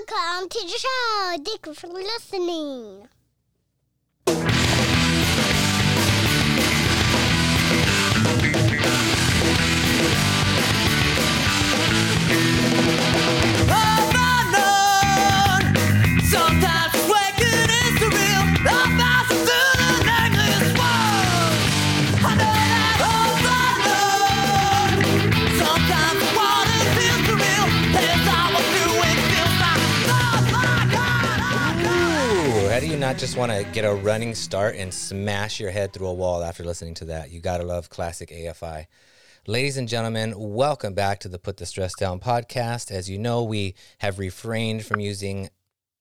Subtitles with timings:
[0.00, 1.36] Welcome to the show.
[1.44, 3.08] Thank you for listening.
[33.10, 36.44] Not just want to get a running start and smash your head through a wall
[36.44, 37.32] after listening to that?
[37.32, 38.86] You gotta love classic AFI.
[39.48, 42.92] Ladies and gentlemen, welcome back to the Put the Stress Down podcast.
[42.92, 45.48] As you know, we have refrained from using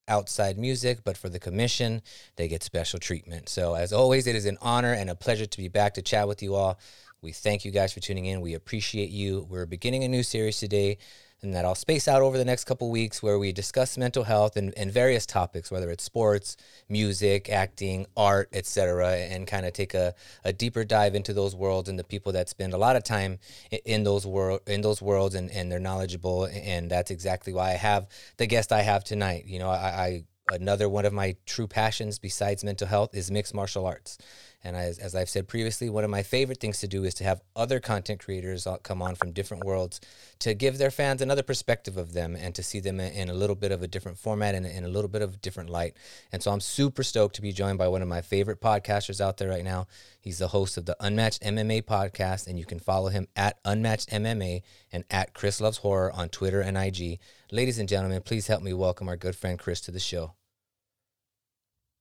[0.08, 2.04] outside music, but for the commission,
[2.36, 3.50] they get special treatment.
[3.50, 6.28] So, as always, it is an honor and a pleasure to be back to chat
[6.28, 6.78] with you all.
[7.24, 8.40] We thank you guys for tuning in.
[8.40, 9.48] We appreciate you.
[9.50, 11.00] We're beginning a new series today
[11.42, 14.58] and that I'll space out over the next couple weeks where we discuss mental health
[14.58, 16.58] and, and various topics, whether it's sports,
[16.90, 21.88] music, acting, art, etc., and kind of take a, a deeper dive into those worlds
[21.90, 23.40] and the people that spend a lot of time
[23.72, 26.46] i- in those world in those worlds and, and they're knowledgeable.
[26.46, 29.46] And that's exactly why I have the guest I have tonight.
[29.46, 33.54] You know, I, I another one of my true passions besides mental health is mixed
[33.54, 34.18] martial arts.
[34.64, 37.24] And as, as I've said previously, one of my favorite things to do is to
[37.24, 40.02] have other content creators come on from different worlds
[40.40, 43.56] to give their fans another perspective of them and to see them in, a little
[43.56, 45.96] bit of a different format and in a little bit of a different light.
[46.32, 49.38] And so I'm super stoked to be joined by one of my favorite podcasters out
[49.38, 49.88] there right now.
[50.20, 54.10] He's the host of the Unmatched MMA podcast, and you can follow him at Unmatched
[54.10, 57.20] MMA and at Chris Loves Horror on Twitter and IG.
[57.52, 60.39] Ladies and gentlemen, please help me welcome our good friend Chris to the show.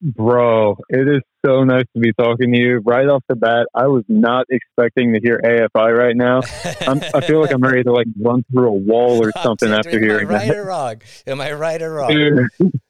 [0.01, 2.79] Bro, it is so nice to be talking to you.
[2.85, 6.41] Right off the bat, I was not expecting to hear AFI right now.
[6.83, 9.75] I'm, I feel like I'm ready to like run through a wall or something Am
[9.79, 10.57] after I hearing right that.
[10.57, 11.03] or wrong?
[11.27, 12.11] Am I right or wrong?
[12.11, 12.49] Dude,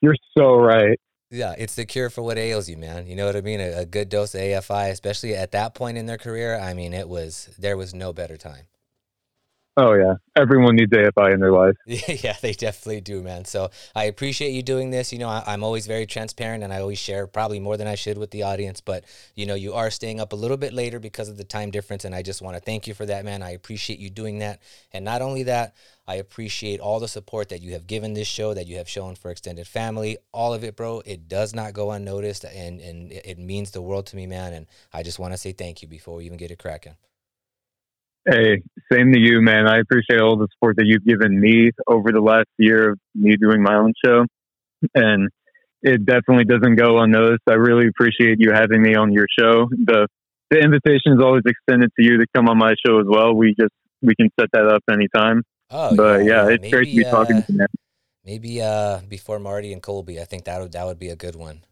[0.00, 0.98] you're so right.
[1.32, 3.06] Yeah, it's the cure for what ails you, man.
[3.06, 3.60] You know what I mean?
[3.60, 6.58] A, a good dose of AFI, especially at that point in their career.
[6.58, 8.66] I mean, it was there was no better time.
[9.74, 11.76] Oh yeah, everyone needs AFI in their life.
[11.86, 13.46] yeah, they definitely do, man.
[13.46, 15.14] So I appreciate you doing this.
[15.14, 17.94] You know, I, I'm always very transparent and I always share probably more than I
[17.94, 18.82] should with the audience.
[18.82, 21.70] But, you know, you are staying up a little bit later because of the time
[21.70, 22.04] difference.
[22.04, 23.42] And I just want to thank you for that, man.
[23.42, 24.60] I appreciate you doing that.
[24.92, 25.74] And not only that,
[26.06, 29.14] I appreciate all the support that you have given this show, that you have shown
[29.14, 30.18] for extended family.
[30.32, 31.00] All of it, bro.
[31.06, 34.52] It does not go unnoticed and, and it means the world to me, man.
[34.52, 36.96] And I just want to say thank you before we even get it cracking.
[38.24, 39.66] Hey, same to you, man.
[39.66, 43.36] I appreciate all the support that you've given me over the last year of me
[43.36, 44.24] doing my own show.
[44.94, 45.28] And
[45.82, 47.42] it definitely doesn't go unnoticed.
[47.48, 49.68] I really appreciate you having me on your show.
[49.70, 50.06] The
[50.50, 53.34] the invitation is always extended to you to come on my show as well.
[53.34, 53.72] We just
[54.02, 55.42] we can set that up anytime.
[55.70, 57.58] Oh, but yeah, it's great to be maybe, talking uh, to you.
[57.58, 57.68] man.
[58.24, 61.34] Maybe uh, before Marty and Colby, I think that would that would be a good
[61.34, 61.62] one.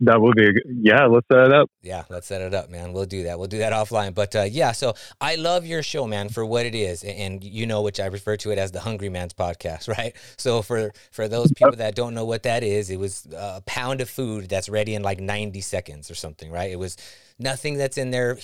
[0.00, 1.06] That would be a, good- yeah.
[1.06, 1.70] Let's set it up.
[1.82, 2.92] Yeah, let's set it up, man.
[2.92, 3.38] We'll do that.
[3.38, 4.14] We'll do that offline.
[4.14, 7.44] But uh, yeah, so I love your show, man, for what it is, and, and
[7.44, 10.14] you know, which I refer to it as the Hungry Man's podcast, right?
[10.36, 14.00] So for for those people that don't know what that is, it was a pound
[14.00, 16.70] of food that's ready in like ninety seconds or something, right?
[16.70, 16.96] It was
[17.38, 18.38] nothing that's in there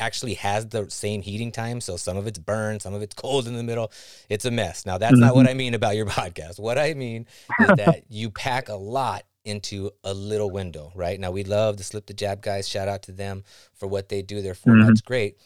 [0.00, 3.48] actually has the same heating time so some of it's burned some of it's cold
[3.48, 3.90] in the middle
[4.28, 7.26] it's a mess now that's not what i mean about your podcast what i mean
[7.58, 11.18] is that you pack a lot into a little window, right?
[11.18, 12.68] Now we love the slip the jab guys.
[12.68, 13.44] Shout out to them
[13.74, 14.42] for what they do.
[14.42, 14.70] Their mm-hmm.
[14.70, 15.38] format's great.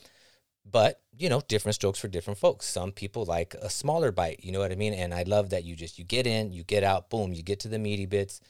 [0.71, 2.67] But, you know, different strokes for different folks.
[2.67, 4.95] Some people like a smaller bite, you know what I mean?
[4.95, 7.61] And I love that you just you get in, you get out, boom, you get
[7.61, 8.41] to the meaty bits.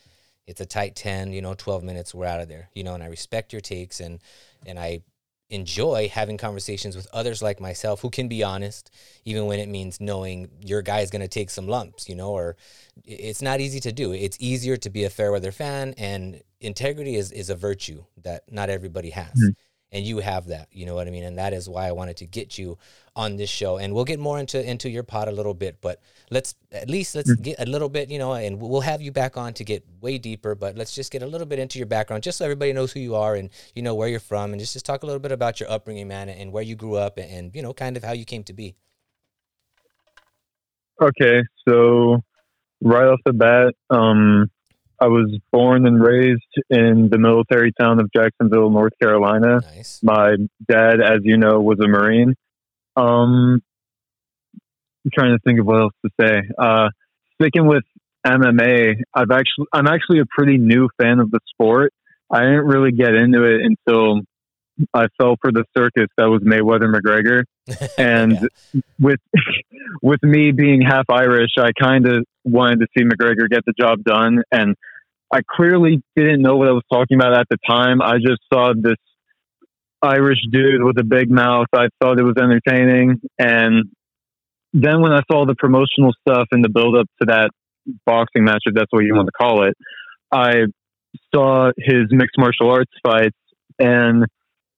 [0.46, 2.68] It's a tight 10, you know, 12 minutes, we're out of there.
[2.74, 4.20] You know, and I respect your takes and
[4.66, 5.02] and I
[5.52, 8.90] enjoy having conversations with others like myself who can be honest,
[9.24, 12.30] even when it means knowing your guy is going to take some lumps, you know,
[12.30, 12.56] or
[13.04, 14.12] it's not easy to do.
[14.12, 18.50] It's easier to be a fair weather fan, and integrity is, is a virtue that
[18.50, 19.32] not everybody has.
[19.34, 19.50] Hmm.
[19.94, 21.24] And you have that, you know what I mean?
[21.24, 22.78] And that is why I wanted to get you
[23.14, 23.76] on this show.
[23.76, 26.00] And we'll get more into into your pod a little bit, but
[26.30, 29.36] let's at least let's get a little bit, you know, and we'll have you back
[29.36, 30.54] on to get way deeper.
[30.54, 33.00] But let's just get a little bit into your background, just so everybody knows who
[33.00, 35.30] you are and you know where you're from, and just just talk a little bit
[35.30, 38.02] about your upbringing, man, and where you grew up, and, and you know, kind of
[38.02, 38.74] how you came to be.
[41.02, 42.22] Okay, so
[42.80, 44.50] right off the bat, um,
[45.02, 49.60] I was born and raised in the military town of Jacksonville, North Carolina.
[49.74, 50.00] Nice.
[50.02, 50.36] My
[50.70, 52.34] dad, as you know, was a Marine.
[52.94, 53.60] Um,
[55.04, 56.42] I'm trying to think of what else to say.
[56.56, 56.88] Uh,
[57.40, 57.82] sticking with
[58.24, 61.92] MMA, I've actually I'm actually a pretty new fan of the sport.
[62.30, 64.20] I didn't really get into it until
[64.94, 67.42] I fell for the circus that was Mayweather McGregor,
[67.98, 68.38] and
[68.72, 68.80] Yeah.
[69.00, 69.20] with
[70.02, 74.04] with me being half Irish, I kind of wanted to see McGregor get the job
[74.04, 74.76] done, and
[75.32, 78.02] I clearly didn't know what I was talking about at the time.
[78.02, 78.96] I just saw this
[80.02, 81.68] Irish dude with a big mouth.
[81.72, 83.86] I thought it was entertaining, and
[84.74, 87.50] then when I saw the promotional stuff and the build up to that
[88.04, 89.74] boxing match, if that's what you want to call it,
[90.30, 90.64] I
[91.34, 93.36] saw his mixed martial arts fights,
[93.78, 94.26] and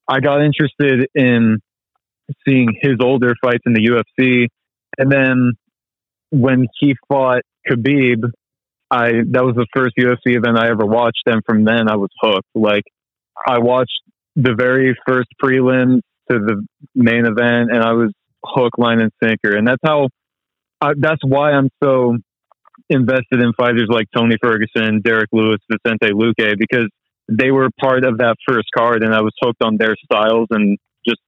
[0.08, 1.58] I got interested in
[2.46, 4.48] seeing his older fights in the UFC.
[4.98, 5.52] And then
[6.30, 8.30] when he fought Khabib,
[8.94, 12.10] I that was the first UFC event I ever watched, and from then I was
[12.20, 12.48] hooked.
[12.54, 12.84] Like
[13.46, 14.00] I watched
[14.36, 16.64] the very first prelims to the
[16.94, 18.12] main event, and I was
[18.44, 19.56] hook, line, and sinker.
[19.56, 20.08] And that's how.
[20.80, 22.16] Uh, that's why I'm so
[22.90, 26.88] invested in fighters like Tony Ferguson, Derrick Lewis, Vicente Luque, because
[27.28, 30.78] they were part of that first card, and I was hooked on their styles and
[31.06, 31.20] just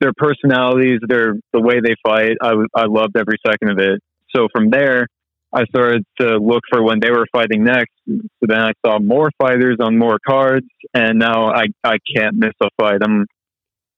[0.00, 2.36] their personalities, their the way they fight.
[2.42, 4.00] I I loved every second of it.
[4.34, 5.06] So from there,
[5.52, 7.92] I started to look for when they were fighting next.
[8.06, 12.52] So then I saw more fighters on more cards, and now I I can't miss
[12.62, 13.00] a fight.
[13.02, 13.26] I'm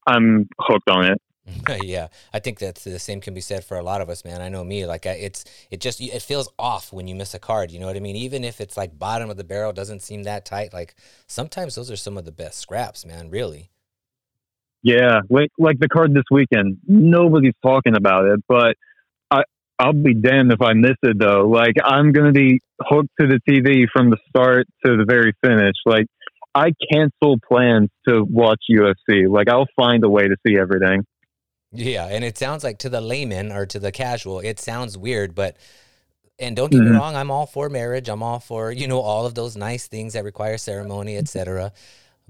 [0.06, 1.22] I'm hooked on it.
[1.82, 4.40] yeah, I think that's the same can be said for a lot of us, man.
[4.40, 7.38] I know me, like I, it's it just it feels off when you miss a
[7.38, 7.70] card.
[7.70, 8.16] You know what I mean?
[8.16, 10.72] Even if it's like bottom of the barrel, doesn't seem that tight.
[10.72, 10.94] Like
[11.26, 13.30] sometimes those are some of the best scraps, man.
[13.30, 13.70] Really.
[14.82, 16.78] Yeah, like like the card this weekend.
[16.86, 18.76] Nobody's talking about it, but
[19.78, 21.48] I'll be damned if I miss it though.
[21.48, 25.76] Like I'm gonna be hooked to the TV from the start to the very finish.
[25.86, 26.06] Like
[26.54, 29.28] I cancel plans to watch UFC.
[29.28, 31.04] Like I'll find a way to see everything.
[31.70, 35.34] Yeah, and it sounds like to the layman or to the casual, it sounds weird,
[35.34, 35.56] but
[36.38, 36.92] and don't get mm-hmm.
[36.92, 38.08] me wrong, I'm all for marriage.
[38.08, 41.72] I'm all for you know all of those nice things that require ceremony, etc.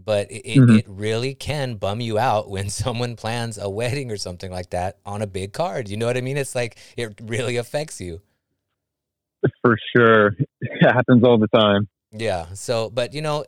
[0.02, 0.76] But it, mm-hmm.
[0.76, 4.98] it really can bum you out when someone plans a wedding or something like that
[5.04, 5.88] on a big card.
[5.88, 6.36] You know what I mean?
[6.36, 8.20] It's like it really affects you.
[9.62, 11.88] For sure, it happens all the time.
[12.10, 12.46] Yeah.
[12.54, 13.44] So, but you know,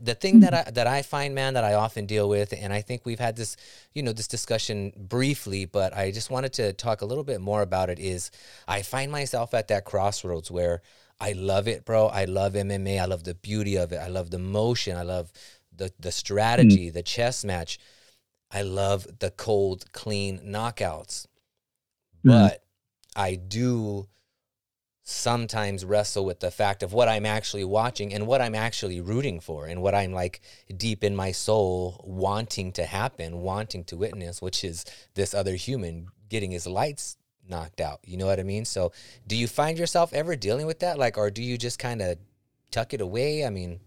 [0.00, 2.80] the thing that I that I find, man, that I often deal with, and I
[2.80, 3.56] think we've had this,
[3.92, 7.60] you know, this discussion briefly, but I just wanted to talk a little bit more
[7.60, 7.98] about it.
[7.98, 8.30] Is
[8.68, 10.80] I find myself at that crossroads where
[11.20, 12.06] I love it, bro.
[12.06, 13.00] I love MMA.
[13.00, 13.96] I love the beauty of it.
[13.96, 14.96] I love the motion.
[14.96, 15.32] I love
[15.76, 16.92] the the strategy, mm.
[16.92, 17.78] the chess match.
[18.50, 21.26] I love the cold, clean knockouts.
[22.24, 22.30] Mm.
[22.30, 22.64] But
[23.16, 24.08] I do
[25.06, 29.38] sometimes wrestle with the fact of what I'm actually watching and what I'm actually rooting
[29.38, 30.40] for and what I'm like
[30.74, 34.84] deep in my soul wanting to happen, wanting to witness, which is
[35.14, 38.00] this other human getting his lights knocked out.
[38.04, 38.64] You know what I mean?
[38.64, 38.92] So,
[39.26, 40.98] do you find yourself ever dealing with that?
[40.98, 42.16] Like, or do you just kind of
[42.70, 43.44] tuck it away?
[43.44, 43.80] I mean,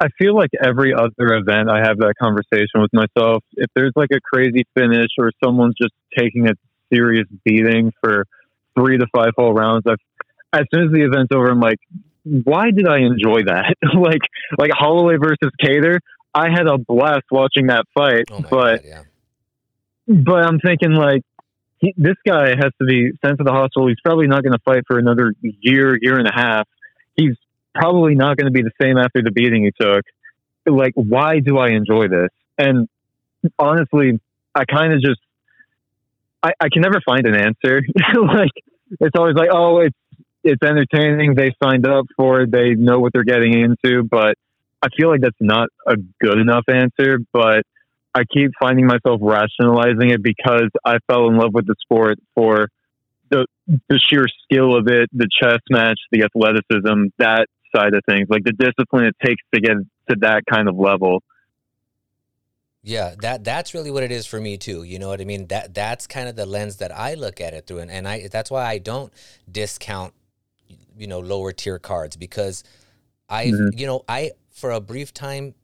[0.00, 3.44] I feel like every other event I have that conversation with myself.
[3.52, 6.54] If there's like a crazy finish or someone's just taking a
[6.92, 8.26] serious beating for
[8.76, 9.84] three to five whole rounds.
[9.88, 9.98] I've,
[10.52, 11.78] as soon as the event's over, I'm like,
[12.22, 13.74] why did I enjoy that?
[13.94, 14.20] like,
[14.58, 15.98] like Holloway versus Kattar.
[16.34, 19.02] I had a blast watching that fight, oh but, God, yeah.
[20.08, 21.22] but I'm thinking like,
[21.78, 23.86] he, this guy has to be sent to the hospital.
[23.88, 26.66] He's probably not going to fight for another year, year and a half.
[27.74, 30.04] Probably not going to be the same after the beating he took.
[30.66, 32.30] Like, why do I enjoy this?
[32.56, 32.88] And
[33.58, 34.20] honestly,
[34.54, 35.20] I kind of just
[36.42, 37.82] I, I can never find an answer.
[38.14, 38.50] like
[39.00, 39.96] it's always like, oh, it's
[40.44, 41.34] it's entertaining.
[41.34, 42.52] They signed up for it.
[42.52, 44.02] They know what they're getting into.
[44.02, 44.36] But
[44.82, 47.18] I feel like that's not a good enough answer.
[47.32, 47.64] But
[48.14, 52.68] I keep finding myself rationalizing it because I fell in love with the sport for
[53.30, 53.46] the
[53.88, 58.44] the sheer skill of it, the chess match, the athleticism, that side of things, like
[58.44, 59.76] the discipline it takes to get
[60.10, 61.22] to that kind of level.
[62.82, 64.82] Yeah, that that's really what it is for me too.
[64.82, 65.46] You know what I mean?
[65.46, 68.28] That that's kind of the lens that I look at it through, and, and I
[68.28, 69.10] that's why I don't
[69.50, 70.12] discount,
[70.98, 72.62] you know, lower tier cards because
[73.28, 73.78] I, mm-hmm.
[73.78, 75.54] you know, I for a brief time,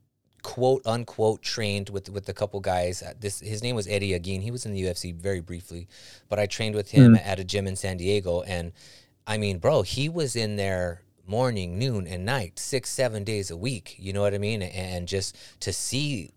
[0.42, 3.02] quote unquote, trained with with a couple guys.
[3.20, 4.40] This his name was Eddie Aguin.
[4.40, 5.88] He was in the UFC very briefly,
[6.30, 7.28] but I trained with him mm-hmm.
[7.28, 8.72] at a gym in San Diego, and
[9.26, 13.56] I mean, bro, he was in there morning, noon, and night, six, seven days a
[13.56, 13.96] week.
[13.98, 14.62] You know what I mean?
[14.62, 16.32] And just to see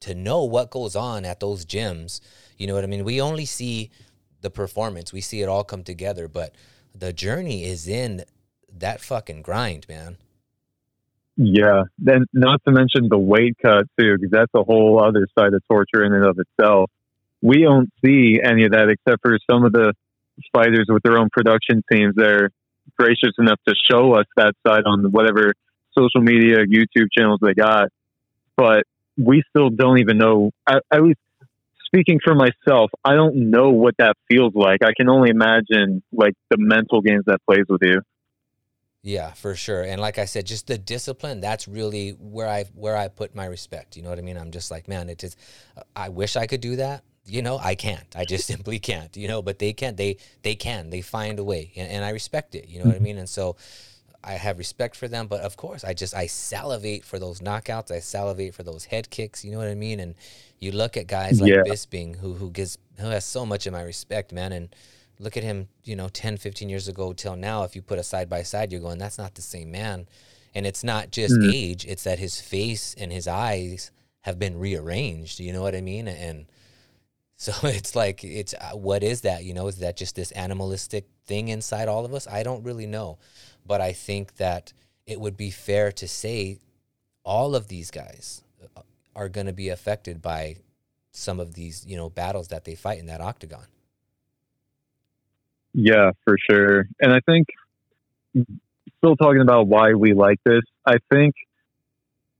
[0.00, 2.20] to know what goes on at those gyms.
[2.56, 3.04] You know what I mean?
[3.04, 3.90] We only see
[4.40, 6.54] the performance, we see it all come together, but
[6.94, 8.24] the journey is in
[8.78, 10.16] that fucking grind, man.
[11.36, 15.54] Yeah, then not to mention the weight cut too, because that's a whole other side
[15.54, 16.90] of torture in and of itself.
[17.42, 19.92] We don't see any of that except for some of the
[20.52, 22.14] fighters with their own production teams.
[22.16, 22.50] They're
[22.98, 25.54] gracious enough to show us that side on whatever
[25.96, 27.88] social media, YouTube channels they got.
[28.56, 28.84] But
[29.16, 31.18] we still don't even know, at, at least
[31.86, 34.82] speaking for myself, I don't know what that feels like.
[34.82, 38.02] I can only imagine like the mental games that plays with you.
[39.02, 39.82] Yeah, for sure.
[39.82, 43.46] And like I said, just the discipline, that's really where I where I put my
[43.46, 43.96] respect.
[43.96, 44.36] You know what I mean?
[44.36, 45.36] I'm just like, man, it is
[45.94, 47.04] I wish I could do that.
[47.28, 48.16] You know, I can't.
[48.16, 49.96] I just simply can't, you know, but they can.
[49.96, 50.90] They they can.
[50.90, 51.72] They find a way.
[51.76, 52.68] And, and I respect it.
[52.68, 53.04] You know what I mm-hmm.
[53.04, 53.18] mean?
[53.18, 53.56] And so
[54.22, 57.90] I have respect for them, but of course, I just I salivate for those knockouts.
[57.90, 59.44] I salivate for those head kicks.
[59.44, 60.00] You know what I mean?
[60.00, 60.14] And
[60.58, 61.62] you look at guys like yeah.
[61.62, 64.52] Bisping, who who gives who has so much of my respect, man.
[64.52, 64.74] And
[65.20, 67.62] look at him, you know, 10, 15 years ago till now.
[67.62, 70.08] If you put a side by side, you're going, that's not the same man.
[70.54, 71.52] And it's not just mm.
[71.52, 73.92] age; it's that his face and his eyes
[74.22, 75.38] have been rearranged.
[75.38, 76.08] You know what I mean?
[76.08, 76.46] And
[77.38, 79.44] so it's like, it's uh, what is that?
[79.44, 82.26] You know, is that just this animalistic thing inside all of us?
[82.26, 83.18] I don't really know,
[83.64, 84.72] but I think that
[85.06, 86.58] it would be fair to say
[87.24, 88.42] all of these guys
[88.76, 88.82] uh,
[89.16, 90.56] are going to be affected by
[91.12, 93.64] some of these, you know, battles that they fight in that octagon.
[95.72, 96.86] Yeah, for sure.
[97.00, 97.46] And I think
[98.98, 101.34] still talking about why we like this, I think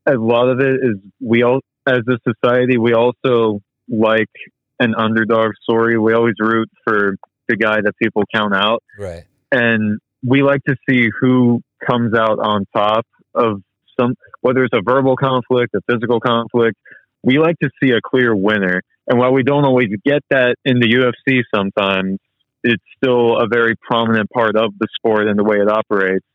[0.06, 4.30] a lot of it is we all, as a society, we also like
[4.80, 5.98] an underdog story.
[5.98, 7.16] We always root for
[7.48, 8.82] the guy that people count out.
[8.98, 9.24] Right.
[9.50, 13.62] And we like to see who comes out on top of
[13.98, 16.76] some, whether it's a verbal conflict, a physical conflict.
[17.22, 18.82] We like to see a clear winner.
[19.06, 22.18] And while we don't always get that in the UFC sometimes,
[22.62, 26.26] it's still a very prominent part of the sport and the way it operates.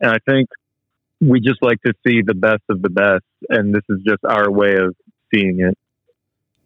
[0.00, 0.48] And I think
[1.20, 4.50] we just like to see the best of the best, and this is just our
[4.50, 4.94] way of
[5.32, 5.76] seeing it.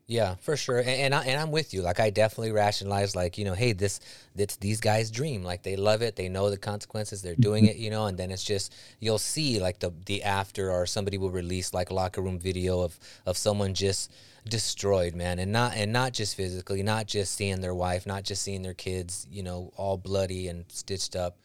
[0.09, 1.81] Yeah, for sure, and and, I, and I'm with you.
[1.81, 4.01] Like I definitely rationalize, like you know, hey, this
[4.37, 5.45] it's these guys' dream.
[5.45, 8.07] Like they love it, they know the consequences, they're doing it, you know.
[8.07, 11.91] And then it's just you'll see like the the after, or somebody will release like
[11.91, 14.13] locker room video of of someone just
[14.49, 18.43] destroyed, man, and not and not just physically, not just seeing their wife, not just
[18.43, 21.39] seeing their kids, you know, all bloody and stitched up,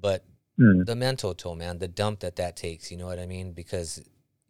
[0.00, 0.24] but
[0.58, 0.86] mm.
[0.86, 2.90] the mental toll, man, the dump that that takes.
[2.90, 3.52] You know what I mean?
[3.52, 4.00] Because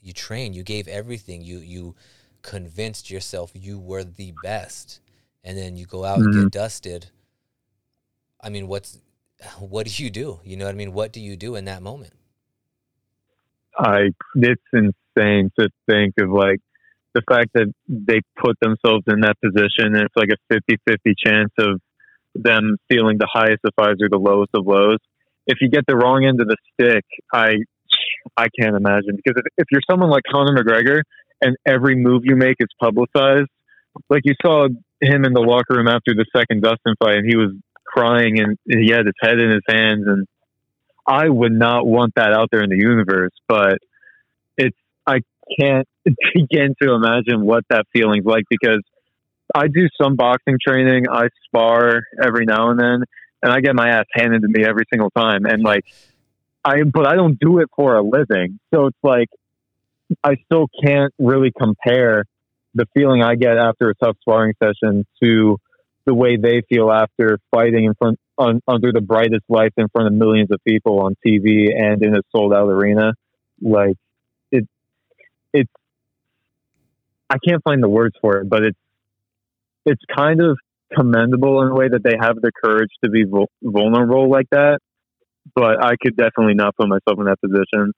[0.03, 1.95] you train, you gave everything, you you
[2.43, 5.01] convinced yourself you were the best,
[5.45, 6.31] and then you go out mm-hmm.
[6.31, 7.07] and get dusted.
[8.41, 8.99] I mean, what's
[9.59, 10.41] what do you do?
[10.45, 10.93] You know what I mean?
[10.93, 12.13] What do you do in that moment?
[13.77, 16.61] I it's insane to think of like
[17.15, 21.51] the fact that they put themselves in that position and it's like a 50-50 chance
[21.59, 21.81] of
[22.35, 24.99] them feeling the highest of highs or the lowest of lows.
[25.47, 27.57] If you get the wrong end of the stick, I
[28.37, 31.03] I can't imagine because if, if you're someone like Conor McGregor
[31.41, 33.49] and every move you make is publicized,
[34.09, 34.69] like you saw
[35.01, 37.53] him in the locker room after the second Dustin fight, and he was
[37.87, 40.27] crying and he had his head in his hands, and
[41.07, 43.33] I would not want that out there in the universe.
[43.49, 43.79] But
[44.57, 44.77] it's
[45.07, 45.21] I
[45.59, 45.89] can't
[46.35, 48.83] begin to imagine what that feeling's like because
[49.55, 51.07] I do some boxing training.
[51.11, 53.03] I spar every now and then,
[53.43, 55.47] and I get my ass handed to me every single time.
[55.47, 55.85] And like,
[56.65, 59.29] I but I don't do it for a living, so it's like
[60.23, 62.25] I still can't really compare
[62.75, 65.59] the feeling I get after a tough sparring session to
[66.07, 70.09] the way they feel after fighting in front on, under the brightest lights in front
[70.09, 73.13] of millions of people on TV and in a sold out arena.
[73.61, 73.97] Like
[74.51, 74.67] it,
[75.53, 75.71] it's
[77.29, 78.79] I can't find the words for it, but it's
[79.85, 80.59] it's kind of
[80.97, 83.25] commendable in a way that they have the courage to be
[83.63, 84.79] vulnerable like that.
[85.55, 87.93] But I could definitely not put myself in that position.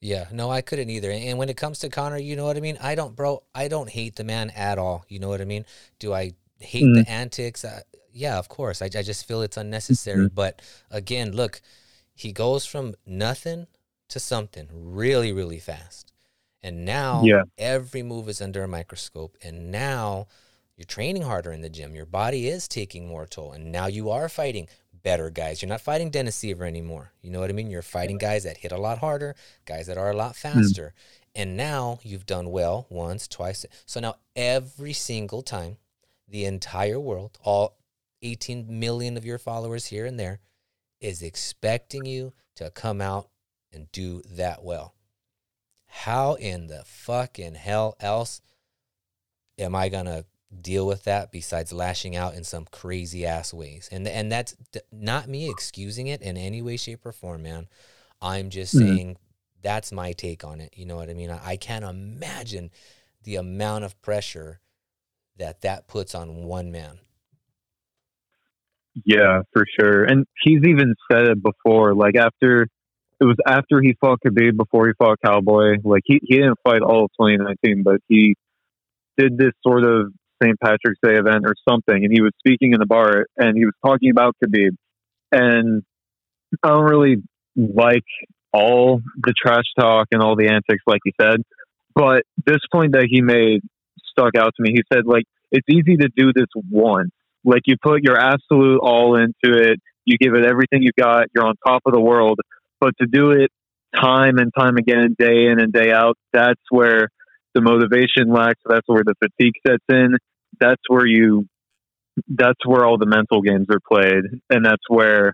[0.00, 1.10] Yeah, no, I couldn't either.
[1.10, 2.78] And when it comes to Conor, you know what I mean?
[2.80, 5.04] I don't, bro, I don't hate the man at all.
[5.08, 5.64] You know what I mean?
[5.98, 7.02] Do I hate mm-hmm.
[7.02, 7.64] the antics?
[7.64, 7.80] Uh,
[8.12, 8.82] yeah, of course.
[8.82, 10.26] I, I just feel it's unnecessary.
[10.26, 10.34] Mm-hmm.
[10.34, 11.60] But again, look,
[12.14, 13.66] he goes from nothing
[14.08, 16.12] to something really, really fast.
[16.62, 17.42] And now yeah.
[17.58, 19.36] every move is under a microscope.
[19.42, 20.26] And now
[20.76, 21.94] you're training harder in the gym.
[21.94, 23.52] Your body is taking more toll.
[23.52, 24.68] And now you are fighting
[25.06, 25.62] better guys.
[25.62, 27.12] You're not fighting Dennis Siver anymore.
[27.22, 27.70] You know what I mean?
[27.70, 30.48] You're fighting guys that hit a lot harder, guys that are a lot hmm.
[30.48, 30.94] faster.
[30.96, 31.30] Mm.
[31.36, 33.64] And now you've done well once, twice.
[33.84, 35.76] So now every single time,
[36.26, 37.76] the entire world, all
[38.22, 40.40] 18 million of your followers here and there,
[41.00, 43.28] is expecting you to come out
[43.72, 44.96] and do that well.
[45.86, 48.40] How in the fucking hell else
[49.56, 50.24] am I going to
[50.62, 53.88] deal with that besides lashing out in some crazy ass ways.
[53.92, 54.56] And and that's
[54.92, 57.68] not me excusing it in any way, shape, or form, man.
[58.20, 58.86] I'm just mm-hmm.
[58.86, 59.16] saying
[59.62, 60.74] that's my take on it.
[60.76, 61.30] You know what I mean?
[61.30, 62.70] I, I can't imagine
[63.24, 64.60] the amount of pressure
[65.36, 67.00] that that puts on one man.
[69.04, 70.04] Yeah, for sure.
[70.04, 71.94] And he's even said it before.
[71.94, 72.68] Like after
[73.20, 75.76] it was after he fought Khabib, before he fought Cowboy.
[75.84, 78.36] Like he he didn't fight all of 2019, but he
[79.16, 80.58] did this sort of St.
[80.60, 83.74] Patrick's Day event or something, and he was speaking in the bar, and he was
[83.84, 84.76] talking about Khabib,
[85.32, 85.82] and
[86.62, 87.22] I don't really
[87.56, 88.04] like
[88.52, 91.42] all the trash talk and all the antics, like he said,
[91.94, 93.60] but this point that he made
[94.10, 94.72] stuck out to me.
[94.72, 97.10] He said, like, it's easy to do this once.
[97.44, 101.46] Like, you put your absolute all into it, you give it everything you've got, you're
[101.46, 102.38] on top of the world,
[102.80, 103.50] but to do it
[103.94, 107.08] time and time again, day in and day out, that's where
[107.56, 108.60] the motivation lacks.
[108.66, 110.18] That's where the fatigue sets in.
[110.60, 111.46] That's where you,
[112.28, 114.24] that's where all the mental games are played.
[114.50, 115.32] And that's where,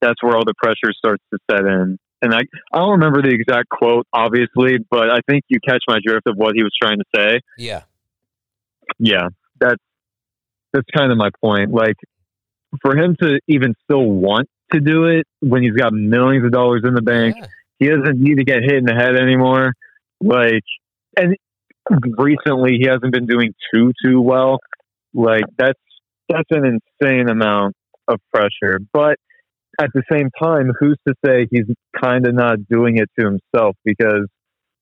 [0.00, 1.98] that's where all the pressure starts to set in.
[2.22, 2.40] And I,
[2.72, 6.36] I don't remember the exact quote, obviously, but I think you catch my drift of
[6.36, 7.40] what he was trying to say.
[7.58, 7.82] Yeah.
[8.98, 9.28] Yeah.
[9.60, 9.82] That's,
[10.72, 11.70] that's kind of my point.
[11.70, 11.96] Like,
[12.80, 16.82] for him to even still want to do it when he's got millions of dollars
[16.84, 17.46] in the bank, Yeah.
[17.78, 19.74] he doesn't need to get hit in the head anymore.
[20.20, 20.62] Like,
[21.16, 21.36] and
[22.18, 24.58] recently he hasn't been doing too too well.
[25.14, 25.78] Like that's
[26.28, 27.74] that's an insane amount
[28.08, 28.78] of pressure.
[28.92, 29.16] But
[29.80, 31.66] at the same time, who's to say he's
[32.00, 33.76] kind of not doing it to himself?
[33.84, 34.26] Because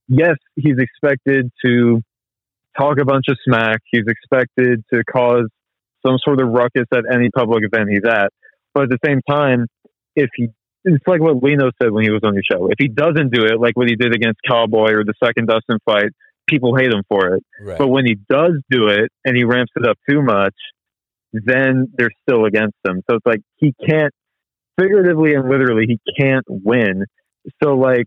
[0.09, 2.01] yes, he's expected to
[2.79, 3.81] talk a bunch of smack.
[3.91, 5.49] He's expected to cause
[6.07, 8.31] some sort of ruckus at any public event he's at.
[8.75, 9.67] But at the same time,
[10.17, 10.49] if he
[10.85, 12.69] it's like what Lino said when he was on your show.
[12.69, 15.79] If he doesn't do it, like what he did against Cowboy or the second Dustin
[15.85, 16.11] fight,
[16.49, 17.45] people hate him for it.
[17.61, 17.79] Right.
[17.79, 20.55] But when he does do it and he ramps it up too much,
[21.33, 23.03] then they're still against him.
[23.09, 24.13] So it's like he can't,
[24.79, 27.05] figuratively and literally, he can't win.
[27.63, 28.07] So like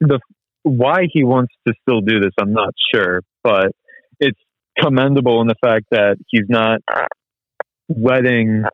[0.00, 0.20] the
[0.62, 3.72] why he wants to still do this, I'm not sure, but
[4.18, 4.38] it's
[4.78, 6.80] commendable in the fact that he's not
[7.88, 8.64] letting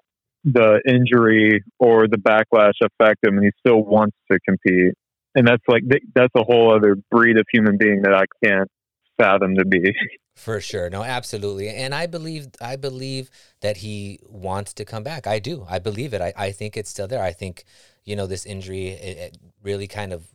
[0.47, 4.95] the injury or the backlash affect him, and he still wants to compete.
[5.35, 5.83] And that's like
[6.15, 8.71] that's a whole other breed of human being that I can't
[9.19, 9.93] fathom to be.
[10.37, 10.91] For sure.
[10.91, 11.71] No, absolutely.
[11.71, 13.31] And I believe I believe
[13.63, 15.27] that he wants to come back.
[15.27, 15.67] I do.
[15.69, 16.21] I believe it.
[16.21, 17.23] I, I think it's still there.
[17.23, 17.65] I think,
[18.05, 20.27] you know, this injury it, it really kind of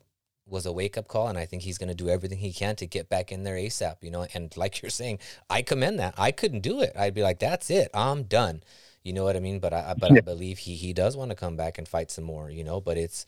[0.48, 2.76] was a wake up call and I think he's going to do everything he can
[2.78, 5.20] to get back in there ASAP, you know, and like you're saying,
[5.52, 6.16] I commend that.
[6.18, 6.94] I couldn't do it.
[6.98, 7.90] I'd be like, that's it.
[7.94, 8.64] I'm done.
[9.04, 9.60] You know what I mean?
[9.60, 12.24] But I but I believe he he does want to come back and fight some
[12.24, 13.26] more, you know, but it's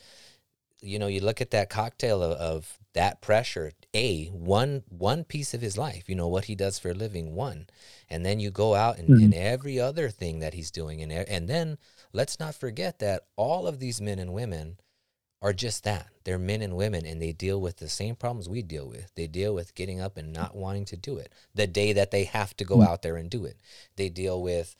[0.83, 5.53] you know, you look at that cocktail of, of that pressure, a one one piece
[5.53, 7.67] of his life, you know, what he does for a living, one,
[8.09, 9.41] and then you go out and, and mm-hmm.
[9.41, 11.77] every other thing that he's doing, and and then
[12.11, 14.77] let's not forget that all of these men and women
[15.41, 16.07] are just that.
[16.23, 19.11] They're men and women, and they deal with the same problems we deal with.
[19.15, 22.25] They deal with getting up and not wanting to do it the day that they
[22.25, 22.87] have to go mm.
[22.87, 23.57] out there and do it.
[23.95, 24.75] They deal with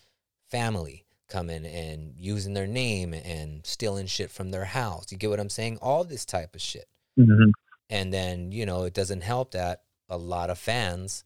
[0.54, 5.12] family coming and using their name and stealing shit from their house.
[5.12, 5.80] You get what I'm saying?
[5.82, 6.86] All this type of shit.
[7.20, 7.50] Mm-hmm.
[7.89, 11.24] And then, you know, it doesn't help that a lot of fans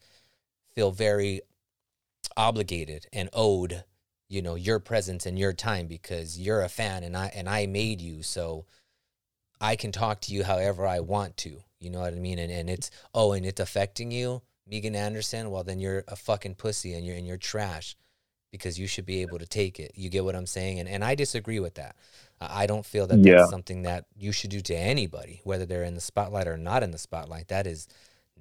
[0.74, 1.42] feel very
[2.38, 3.84] obligated and owed,
[4.30, 7.66] you know, your presence and your time because you're a fan and I and I
[7.66, 8.66] made you so
[9.60, 11.64] I can talk to you however I want to.
[11.82, 12.40] You know what I mean?
[12.40, 16.56] And and it's oh, and it's affecting you, Megan Anderson, well then you're a fucking
[16.56, 17.98] pussy and you're and you're trash
[18.52, 19.92] because you should be able to take it.
[19.96, 20.80] You get what I'm saying?
[20.80, 21.96] And and I disagree with that.
[22.40, 23.36] I don't feel that Yeah.
[23.38, 26.84] that's something that you should do to anybody, whether they're in the spotlight or not
[26.84, 27.48] in the spotlight.
[27.48, 27.88] That is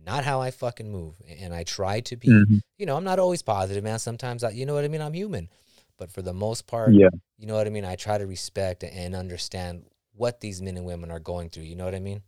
[0.05, 1.15] not how I fucking move.
[1.41, 2.61] And I try to be, Mhm.
[2.79, 3.99] you know, I'm not always positive, man.
[3.99, 5.01] Sometimes I, you know what I mean?
[5.01, 5.49] I'm human.
[5.97, 7.09] But for the most part, Yeah.
[7.39, 7.87] you know what I mean?
[7.87, 11.65] I try to respect and understand what these men and women are going through.
[11.65, 12.23] You know what I mean?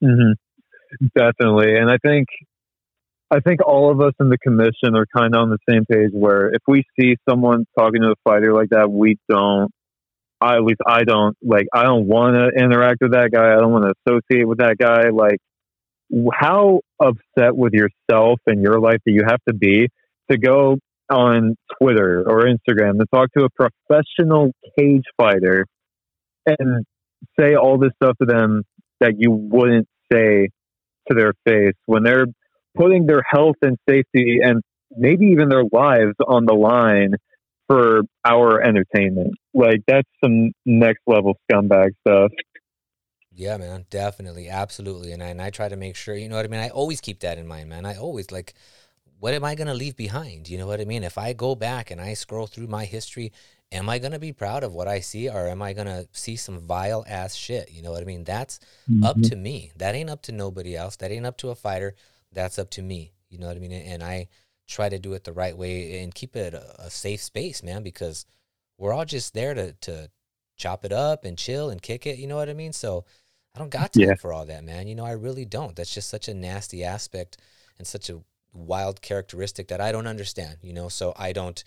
[0.00, 0.32] hmm
[1.14, 2.28] Definitely, and I think
[3.30, 6.10] I think all of us in the commission are kind of on the same page.
[6.12, 9.70] Where if we see someone talking to a fighter like that, we don't.
[10.40, 11.66] I, at least I don't like.
[11.72, 13.52] I don't want to interact with that guy.
[13.52, 15.10] I don't want to associate with that guy.
[15.10, 15.38] Like,
[16.32, 19.88] how upset with yourself and your life that you have to be
[20.30, 20.78] to go
[21.10, 25.66] on Twitter or Instagram to talk to a professional cage fighter
[26.46, 26.84] and
[27.38, 28.62] say all this stuff to them
[29.00, 30.48] that you wouldn't say
[31.08, 32.26] to their face when they're
[32.76, 34.62] putting their health and safety and
[34.96, 37.14] maybe even their lives on the line
[37.68, 39.34] for our entertainment.
[39.54, 42.32] Like that's some next level scumbag stuff.
[43.32, 45.12] Yeah, man, definitely, absolutely.
[45.12, 46.60] And I, and I try to make sure, you know what I mean?
[46.60, 47.86] I always keep that in mind, man.
[47.86, 48.54] I always like,
[49.20, 50.48] what am I going to leave behind?
[50.48, 51.04] You know what I mean?
[51.04, 53.32] If I go back and I scroll through my history,
[53.70, 56.08] am I going to be proud of what I see or am I going to
[56.12, 57.70] see some vile ass shit?
[57.70, 58.24] You know what I mean?
[58.24, 58.58] That's
[59.04, 59.22] up mm-hmm.
[59.22, 59.72] to me.
[59.76, 60.96] That ain't up to nobody else.
[60.96, 61.94] That ain't up to a fighter.
[62.32, 63.12] That's up to me.
[63.28, 63.72] You know what I mean?
[63.72, 64.28] And I
[64.68, 67.82] try to do it the right way and keep it a, a safe space, man,
[67.82, 68.24] because
[68.78, 70.10] we're all just there to, to
[70.56, 72.18] chop it up and chill and kick it.
[72.18, 72.72] You know what I mean?
[72.72, 73.04] So
[73.54, 74.14] I don't got time Yeah.
[74.14, 74.86] for all that, man.
[74.86, 75.74] You know, I really don't.
[75.76, 77.38] That's just such a nasty aspect
[77.78, 78.20] and such a
[78.52, 80.88] wild characteristic that I don't understand, you know.
[80.88, 81.62] So I don't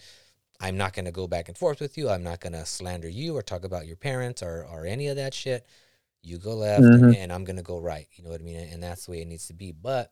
[0.60, 2.10] I'm not going to go back and forth with you.
[2.10, 5.17] I'm not going to slander you or talk about your parents or or any of
[5.17, 5.65] that shit.
[6.21, 7.15] You go left Mhm.
[7.17, 8.08] and I'm going to go right.
[8.15, 8.58] You know what I mean?
[8.58, 9.71] And that's the way it needs to be.
[9.73, 10.12] But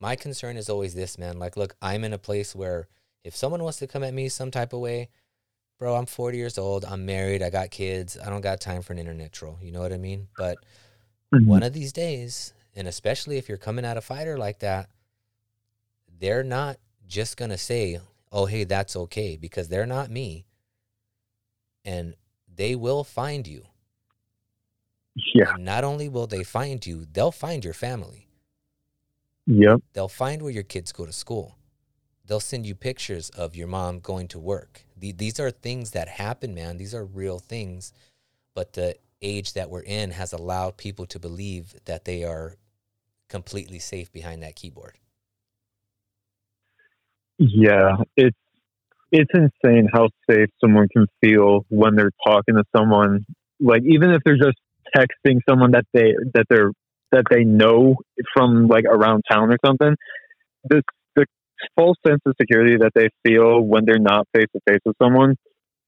[0.00, 1.38] my concern is always this, man.
[1.38, 2.88] Like, look, I'm in a place where
[3.22, 5.10] if someone wants to come at me some type of way,
[5.78, 6.84] bro, I'm 40 years old.
[6.84, 7.42] I'm married.
[7.42, 8.18] I got kids.
[8.18, 9.58] I don't got time for an internet troll.
[9.60, 10.28] You know what I mean?
[10.36, 10.58] But
[11.32, 11.46] Mhm.
[11.46, 14.88] one of these days, and especially if you're coming at a fighter like that,
[16.18, 18.00] they're not just going to say,
[18.32, 20.46] oh, hey, that's okay, because they're not me.
[21.84, 22.14] And
[22.48, 23.66] they will find you.
[25.34, 25.54] Yeah.
[25.54, 28.28] And not only will they find you, they'll find your family.
[29.50, 29.80] Yep.
[29.94, 31.56] They'll find where your kids go to school.
[32.26, 34.86] They'll send you pictures of your mom going to work.
[34.96, 36.76] The- These are things that happen, man.
[36.76, 37.92] These are real things.
[38.54, 42.56] But the age that we're in has allowed people to believe that they are
[43.28, 44.98] completely safe behind that keyboard.
[47.38, 47.96] Yeah.
[48.16, 48.36] It's
[49.12, 53.26] it's insane how safe someone can feel when they're talking to someone.
[53.60, 54.58] Like even if they're just
[54.96, 56.72] texting someone that they that they're
[57.12, 57.96] that they know
[58.34, 59.94] from like around town or something.
[60.64, 60.82] The
[61.76, 65.36] false sense of security that they feel when they're not face to face with someone.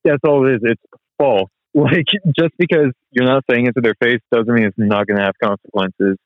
[0.05, 0.61] That's all it is.
[0.63, 0.83] It's
[1.19, 1.49] false.
[1.75, 2.05] Like
[2.39, 5.25] just because you're not saying it to their face doesn't mean it's not going to
[5.25, 6.19] have consequences.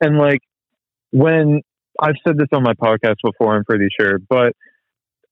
[0.00, 0.40] And like
[1.10, 1.60] when
[2.00, 4.54] I've said this on my podcast before, I'm pretty sure, but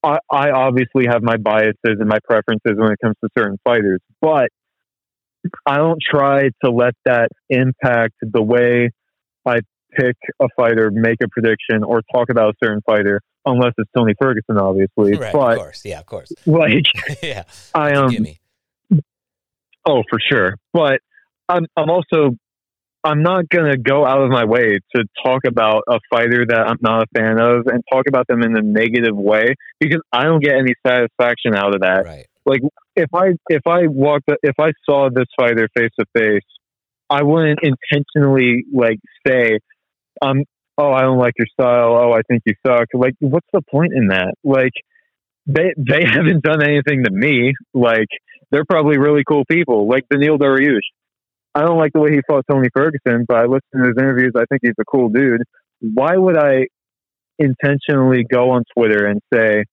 [0.03, 4.01] I, I obviously have my biases and my preferences when it comes to certain fighters,
[4.21, 4.49] but
[5.65, 8.91] I don't try to let that impact the way
[9.45, 9.59] I
[9.91, 14.13] pick a fighter, make a prediction, or talk about a certain fighter, unless it's Tony
[14.19, 15.15] Ferguson, obviously.
[15.15, 15.85] Right, of course.
[15.85, 16.31] Yeah, of course.
[16.45, 16.85] like,
[17.23, 17.43] yeah.
[17.73, 18.39] I um, me.
[19.85, 20.57] Oh, for sure.
[20.73, 20.99] But
[21.47, 22.35] I'm I'm also
[23.03, 26.77] I'm not gonna go out of my way to talk about a fighter that I'm
[26.81, 30.43] not a fan of and talk about them in a negative way because I don't
[30.43, 32.03] get any satisfaction out of that.
[32.05, 32.25] Right.
[32.47, 32.61] Like
[32.95, 36.41] if I if I walked if I saw this fighter face to face,
[37.09, 39.59] I wouldn't intentionally like say,
[40.21, 40.43] um,
[40.77, 42.87] oh I don't like your style, oh I think you suck.
[42.93, 44.33] Like what's the point in that?
[44.43, 44.73] Like
[45.45, 47.53] they they haven't done anything to me.
[47.73, 48.07] Like
[48.51, 50.79] they're probably really cool people, like Beneil Dariush.
[51.53, 54.33] I don't like the way he fought Tony Ferguson, but I listened to his interviews.
[54.35, 55.41] I think he's a cool dude.
[55.79, 56.65] Why would I
[57.39, 59.63] intentionally go on Twitter and say,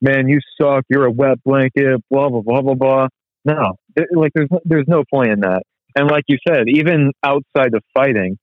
[0.00, 0.84] "Man, you suck.
[0.88, 3.06] You're a wet blanket." Blah blah blah blah blah.
[3.44, 3.74] No,
[4.14, 5.62] like there's there's no point in that.
[5.98, 8.38] And like you said, even outside of fighting,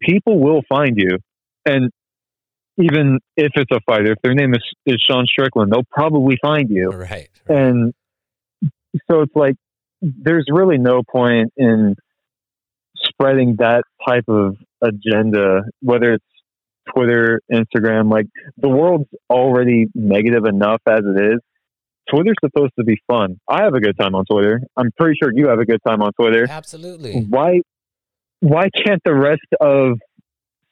[0.00, 1.18] people will find you,
[1.66, 1.90] and
[2.78, 6.70] even if it's a fighter, if their name is, is Sean Strickland, they'll probably find
[6.70, 6.90] you.
[6.90, 7.10] Right.
[7.10, 7.28] right.
[7.48, 7.92] And
[9.10, 9.56] so it's like
[10.00, 11.96] there's really no point in
[12.94, 16.24] spreading that type of agenda, whether it's
[16.94, 18.08] Twitter, Instagram.
[18.08, 21.40] Like the world's already negative enough as it is.
[22.10, 23.38] Twitter's supposed to be fun.
[23.48, 24.60] I have a good time on Twitter.
[24.76, 26.46] I'm pretty sure you have a good time on Twitter.
[26.48, 27.22] Absolutely.
[27.28, 27.60] Why
[28.40, 29.98] why can't the rest of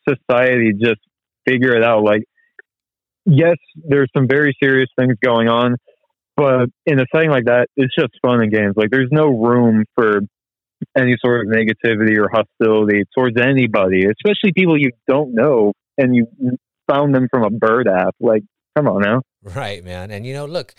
[0.09, 1.01] society just
[1.47, 2.03] figure it out?
[2.03, 2.23] Like
[3.25, 5.77] yes, there's some very serious things going on,
[6.37, 8.75] but in a setting like that, it's just fun and games.
[8.77, 10.21] Like there's no room for
[10.97, 16.27] any sort of negativity or hostility towards anybody, especially people you don't know and you
[16.89, 18.15] found them from a bird app.
[18.21, 18.43] Like,
[18.77, 19.23] come on now.
[19.43, 20.11] Right, man.
[20.11, 20.75] And you know, look,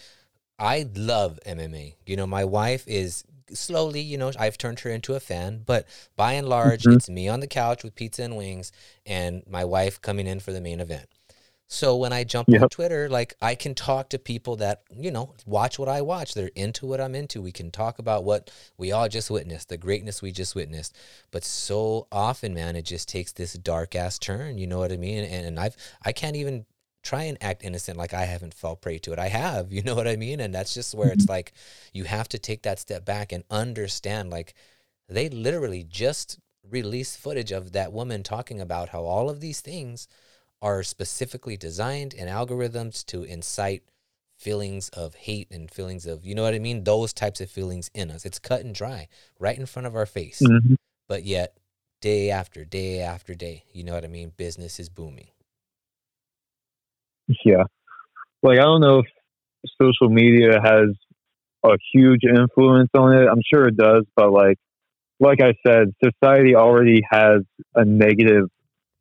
[0.59, 1.95] I love MMA.
[2.05, 5.87] You know, my wife is slowly, you know, I've turned her into a fan, but
[6.15, 6.97] by and large, Mhm.
[6.97, 8.71] it's me on the couch with pizza and wings
[9.05, 11.09] and my wife coming in for the main event.
[11.71, 15.35] So when I jump on Twitter, like I can talk to people that, you know,
[15.45, 16.33] watch what I watch.
[16.33, 17.43] They're into what I'm into.
[17.43, 20.95] We can talk about what we all just witnessed, the greatness we just witnessed.
[21.29, 24.57] But so often, man, it just takes this dark ass turn.
[24.57, 25.23] You know what I mean?
[25.23, 26.65] And, and I've I can't even
[27.03, 29.19] try and act innocent like I haven't fell prey to it.
[29.19, 30.39] I have, you know what I mean?
[30.39, 31.53] And that's just where it's like
[31.93, 34.53] you have to take that step back and understand like
[35.07, 40.07] they literally just released footage of that woman talking about how all of these things
[40.61, 43.83] are specifically designed and algorithms to incite
[44.37, 46.83] feelings of hate and feelings of you know what I mean?
[46.83, 48.25] Those types of feelings in us.
[48.25, 49.07] It's cut and dry,
[49.39, 50.41] right in front of our face.
[50.41, 50.75] Mm-hmm.
[51.07, 51.57] But yet
[52.01, 54.31] day after day after day, you know what I mean?
[54.37, 55.29] Business is booming.
[57.45, 57.63] Yeah.
[58.41, 59.05] Like, I don't know if
[59.81, 60.87] social media has
[61.63, 63.27] a huge influence on it.
[63.29, 64.57] I'm sure it does, but like,
[65.19, 67.41] like I said, society already has
[67.75, 68.45] a negative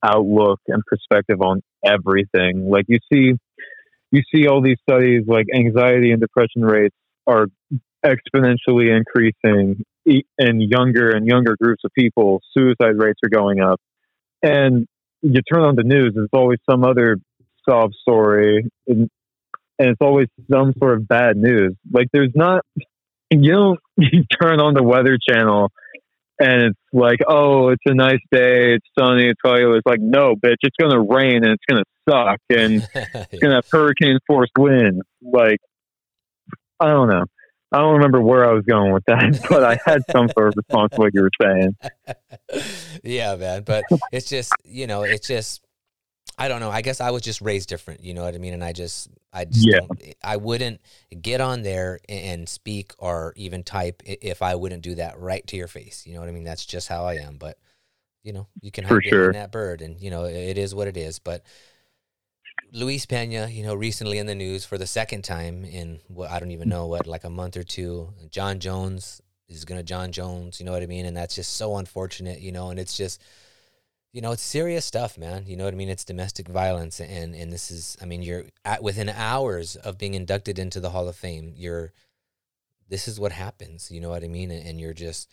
[0.05, 2.69] outlook and perspective on everything.
[2.69, 3.35] Like you see,
[4.11, 7.47] you see all these studies like anxiety and depression rates are
[8.05, 12.41] exponentially increasing in younger and younger groups of people.
[12.57, 13.81] Suicide rates are going up,
[14.43, 14.87] and
[15.23, 17.19] you turn on the news, there's always some other
[17.69, 19.09] sob story, and,
[19.79, 21.75] and it's always some sort of bad news.
[21.91, 22.65] Like there's not,
[23.31, 25.71] you don't you turn on the Weather Channel
[26.41, 30.35] and it's like, oh, it's a nice day, it's sunny, it's all It's like, no,
[30.35, 35.03] bitch, it's gonna rain and it's gonna suck and it's gonna have hurricane force winds.
[35.21, 35.59] Like,
[36.81, 37.25] I don't know.
[37.71, 40.55] I don't remember where I was going with that, but I had some sort of
[40.57, 41.77] response to what you were saying.
[43.03, 43.65] yeah, man.
[43.65, 45.61] But it's just, you know, it's just
[46.41, 46.71] I don't know.
[46.71, 48.05] I guess I was just raised different.
[48.05, 48.55] You know what I mean?
[48.55, 49.81] And I just, I just, yeah.
[50.23, 50.81] I wouldn't
[51.21, 55.57] get on there and speak or even type if I wouldn't do that right to
[55.57, 56.07] your face.
[56.07, 56.45] You know what I mean?
[56.45, 57.39] That's just how I am.
[57.39, 57.59] But
[58.23, 59.33] you know, you can have sure.
[59.33, 61.19] that bird, and you know, it is what it is.
[61.19, 61.45] But
[62.73, 66.39] Luis Pena, you know, recently in the news for the second time in what I
[66.39, 68.13] don't even know what, like a month or two.
[68.31, 70.61] Jon Jones is gonna Jon Jones.
[70.61, 71.07] You know what I mean?
[71.07, 72.41] And that's just so unfortunate.
[72.41, 73.23] You know, and it's just
[74.13, 75.45] you know, it's serious stuff, man.
[75.47, 75.89] You know what I mean?
[75.91, 80.15] It's domestic violence, and and this is, I mean, you're at within hours of being
[80.15, 81.53] inducted into the Hall of Fame.
[81.57, 81.93] You're,
[82.89, 83.91] this is what happens.
[83.91, 84.51] You know what I mean?
[84.51, 85.31] And, and you're just,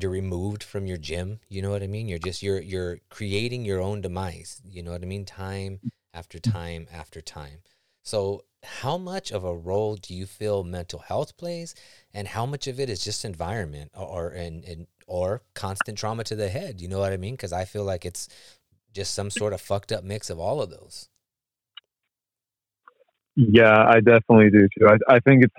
[0.00, 1.40] you're removed from your gym.
[1.48, 2.08] You know what I mean?
[2.08, 4.62] You're just you're you're creating your own demise.
[4.64, 5.26] You know what I mean?
[5.26, 5.80] Time
[6.14, 7.58] after time after time.
[8.02, 11.74] So, how much of a role do you feel mental health plays,
[12.14, 16.24] and how much of it is just environment or, or and, and or constant trauma
[16.24, 16.80] to the head.
[16.80, 17.34] You know what I mean?
[17.34, 18.28] Because I feel like it's
[18.94, 21.10] just some sort of fucked up mix of all of those.
[23.36, 24.88] Yeah, I definitely do too.
[24.88, 25.54] I, I think it's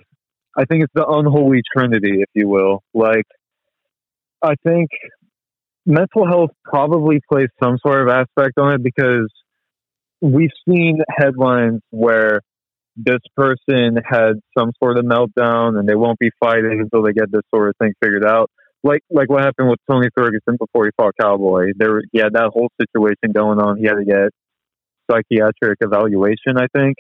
[0.57, 2.81] I think it's the unholy trinity, if you will.
[2.95, 3.25] Like,
[4.41, 4.89] I think
[5.85, 9.31] mental health probably plays some sort of aspect on it because
[10.19, 12.41] we've seen headlines where
[12.95, 17.31] this person had some sort of meltdown and they won't be fighting until they get
[17.31, 18.49] this sort of thing figured out
[18.84, 21.72] like like what happened with Tony Ferguson before he fought Cowboy.
[21.76, 23.78] There, he had that whole situation going on.
[23.78, 24.30] He had to get
[25.10, 26.98] psychiatric evaluation, I think,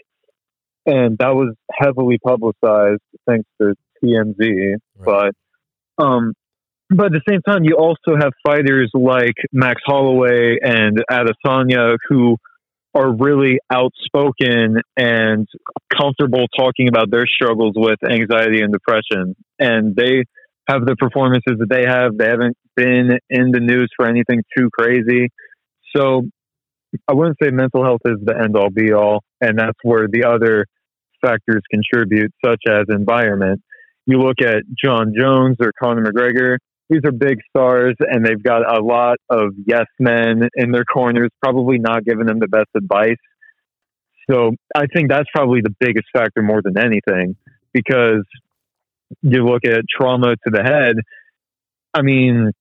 [0.85, 4.75] and that was heavily publicized thanks to TMZ.
[4.97, 5.31] Right.
[5.97, 6.33] But um,
[6.89, 12.37] but at the same time, you also have fighters like Max Holloway and Adesanya who
[12.95, 15.47] are really outspoken and
[15.97, 20.25] comfortable talking about their struggles with anxiety and depression, and they
[20.67, 22.17] have the performances that they have.
[22.17, 25.29] They haven't been in the news for anything too crazy.
[25.95, 26.23] So
[27.07, 29.23] I wouldn't say mental health is the end all be all.
[29.41, 30.65] And that's where the other
[31.21, 33.61] factors contribute, such as environment.
[34.05, 36.57] You look at Jon Jones or Conor McGregor,
[36.89, 41.29] these are big stars and they've got a lot of yes men in their corners,
[41.41, 43.17] probably not giving them the best advice.
[44.29, 47.35] So I think that's probably the biggest factor more than anything
[47.73, 48.25] because
[49.21, 50.95] you look at trauma to the head.
[51.93, 52.51] I mean,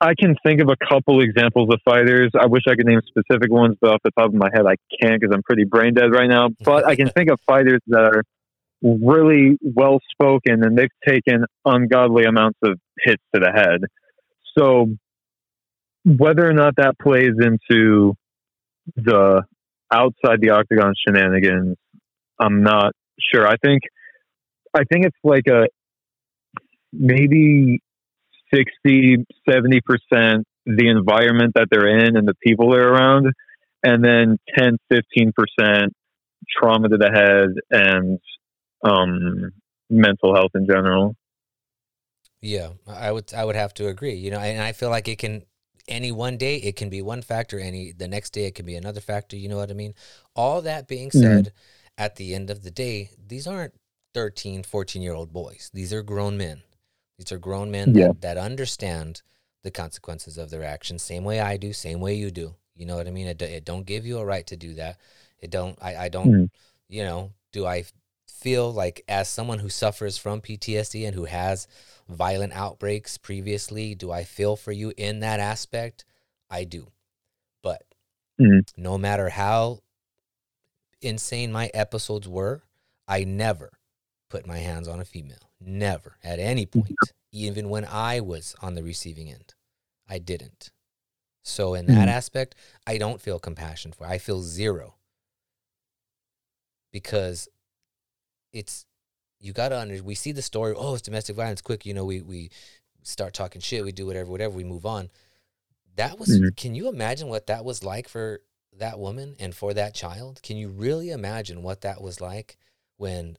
[0.00, 2.30] I can think of a couple examples of fighters.
[2.38, 4.76] I wish I could name specific ones, but off the top of my head, I
[5.00, 6.50] can't because I'm pretty brain dead right now.
[6.64, 8.22] But I can think of fighters that are
[8.82, 13.82] really well spoken and they've taken ungodly amounts of hits to the head.
[14.58, 14.94] So
[16.04, 18.14] whether or not that plays into
[18.96, 19.42] the
[19.92, 21.76] outside the octagon shenanigans,
[22.40, 23.46] I'm not sure.
[23.46, 23.82] I think
[24.74, 25.66] I think it's like a
[26.92, 27.80] maybe
[28.52, 33.32] 60, 70% the environment that they're in and the people they're around,
[33.82, 35.88] and then 10, 15%
[36.48, 38.18] trauma to the head and
[38.84, 39.50] um,
[39.90, 41.16] mental health in general.
[42.40, 44.14] Yeah, I would I would have to agree.
[44.14, 45.44] You know, and I feel like it can
[45.86, 48.74] any one day it can be one factor, any the next day it can be
[48.74, 49.36] another factor.
[49.36, 49.94] You know what I mean?
[50.34, 51.20] All that being mm-hmm.
[51.20, 52.02] said, mm-hmm.
[52.04, 53.74] at the end of the day, these aren't
[54.14, 55.70] 13, 14 year old boys.
[55.72, 56.62] These are grown men.
[57.18, 58.08] These are grown men yeah.
[58.08, 59.22] that, that understand
[59.62, 62.54] the consequences of their actions, same way I do, same way you do.
[62.74, 63.28] You know what I mean?
[63.28, 64.98] It, it don't give you a right to do that.
[65.38, 66.50] It don't, I, I don't, mm.
[66.88, 67.84] you know, do I
[68.28, 71.68] feel like as someone who suffers from PTSD and who has
[72.08, 76.04] violent outbreaks previously, do I feel for you in that aspect?
[76.50, 76.88] I do.
[77.62, 77.82] But
[78.40, 78.62] mm.
[78.76, 79.80] no matter how
[81.00, 82.62] insane my episodes were,
[83.06, 83.70] I never
[84.32, 85.50] put my hands on a female.
[85.60, 86.96] Never at any point,
[87.32, 89.54] even when I was on the receiving end.
[90.08, 90.70] I didn't.
[91.44, 92.08] So, in that mm-hmm.
[92.08, 92.54] aspect,
[92.86, 94.06] I don't feel compassion for.
[94.06, 94.94] I feel zero
[96.92, 97.48] because
[98.52, 98.86] it's
[99.38, 100.02] you got to under.
[100.02, 100.74] We see the story.
[100.76, 101.60] Oh, it's domestic violence.
[101.60, 102.50] Quick, you know, we we
[103.02, 103.84] start talking shit.
[103.84, 104.56] We do whatever, whatever.
[104.56, 105.10] We move on.
[105.96, 106.30] That was.
[106.30, 106.54] Mm-hmm.
[106.56, 108.40] Can you imagine what that was like for
[108.78, 110.40] that woman and for that child?
[110.42, 112.56] Can you really imagine what that was like
[112.96, 113.36] when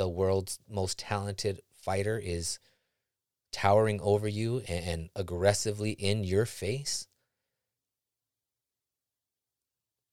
[0.00, 2.58] the world's most talented fighter is
[3.52, 7.06] towering over you and, and aggressively in your face,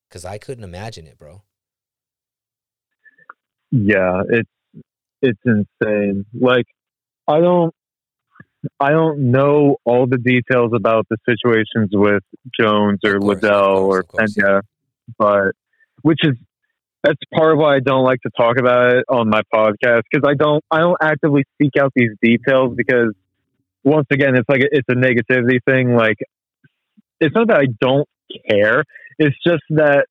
[0.10, 1.44] Because I couldn't imagine it, bro.
[3.72, 4.50] Yeah, it's
[5.22, 6.26] it's insane.
[6.34, 6.66] Like
[7.26, 7.74] I don't
[8.80, 12.24] I don't know all the details about the situations with
[12.60, 14.34] Jones or course, Liddell course, or course.
[14.34, 14.62] Pena,
[15.18, 15.52] but
[16.02, 16.36] which is
[17.08, 20.28] that's part of why I don't like to talk about it on my podcast because
[20.28, 23.14] I don't I don't actively seek out these details because
[23.84, 25.96] once again it's like a, it's a negativity thing.
[25.96, 26.18] Like
[27.22, 28.08] it's not that I don't
[28.50, 28.84] care.
[29.18, 30.06] It's just that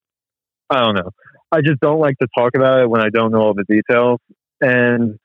[0.71, 1.11] I don't know.
[1.53, 4.21] I just don't like to talk about it when I don't know all the details.
[4.61, 5.19] And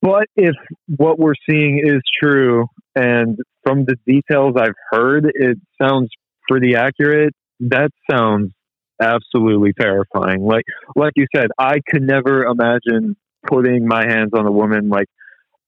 [0.00, 0.54] but if
[0.86, 6.08] what we're seeing is true, and from the details I've heard, it sounds
[6.48, 7.34] pretty accurate.
[7.60, 8.52] That sounds
[9.02, 10.42] absolutely terrifying.
[10.44, 10.64] Like
[10.96, 14.88] like you said, I could never imagine putting my hands on a woman.
[14.88, 15.06] Like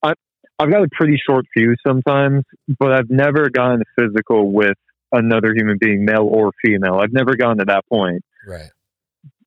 [0.03, 0.13] I,
[0.59, 2.45] I've got a pretty short fuse sometimes,
[2.79, 4.77] but I've never gotten physical with
[5.13, 6.95] another human being, male or female.
[6.95, 8.71] I've never gotten to that point Right.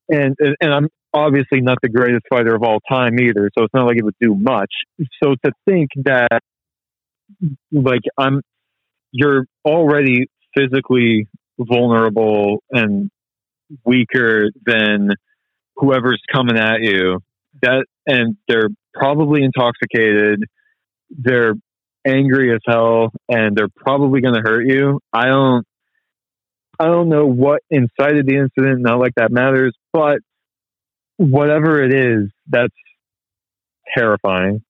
[0.08, 3.86] and and I'm obviously not the greatest fighter of all time either, so it's not
[3.86, 4.72] like it would do much.
[5.22, 6.40] So to think that
[7.72, 8.40] like I'm
[9.12, 11.26] you're already physically
[11.58, 13.10] vulnerable and
[13.84, 15.10] weaker than
[15.76, 17.20] whoever's coming at you.
[17.62, 20.44] That and they're probably intoxicated.
[21.10, 21.54] They're
[22.06, 25.00] angry as hell and they're probably going to hurt you.
[25.12, 25.66] I don't
[26.80, 30.18] i don't know what incited the incident not like that matters but
[31.16, 32.72] whatever it is that's
[33.96, 34.62] terrifying.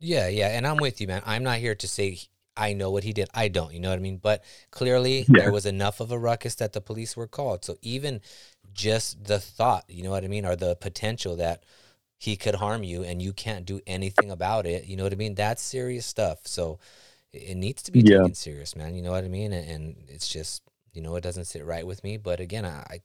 [0.00, 1.22] Yeah, yeah, and I'm with you, man.
[1.24, 2.18] I'm not here to say
[2.56, 3.28] I know what he did.
[3.34, 4.18] I don't, you know what I mean?
[4.18, 5.34] But clearly Yeah.
[5.36, 7.64] there was enough of a ruckus that the police were called.
[7.64, 8.20] So even
[8.74, 11.64] just the thought, you know what I mean, or the potential that
[12.18, 15.16] he could harm you and you can't do anything about it, you know what I
[15.16, 15.34] mean?
[15.34, 16.40] That's serious stuff.
[16.46, 16.78] So
[17.32, 18.04] it needs to be Yeah.
[18.04, 18.94] taken serious, man.
[18.94, 19.52] You know what I mean?
[19.52, 20.62] And, it's just,
[20.94, 22.16] you know, it doesn't sit right with me.
[22.18, 23.00] But again, I, I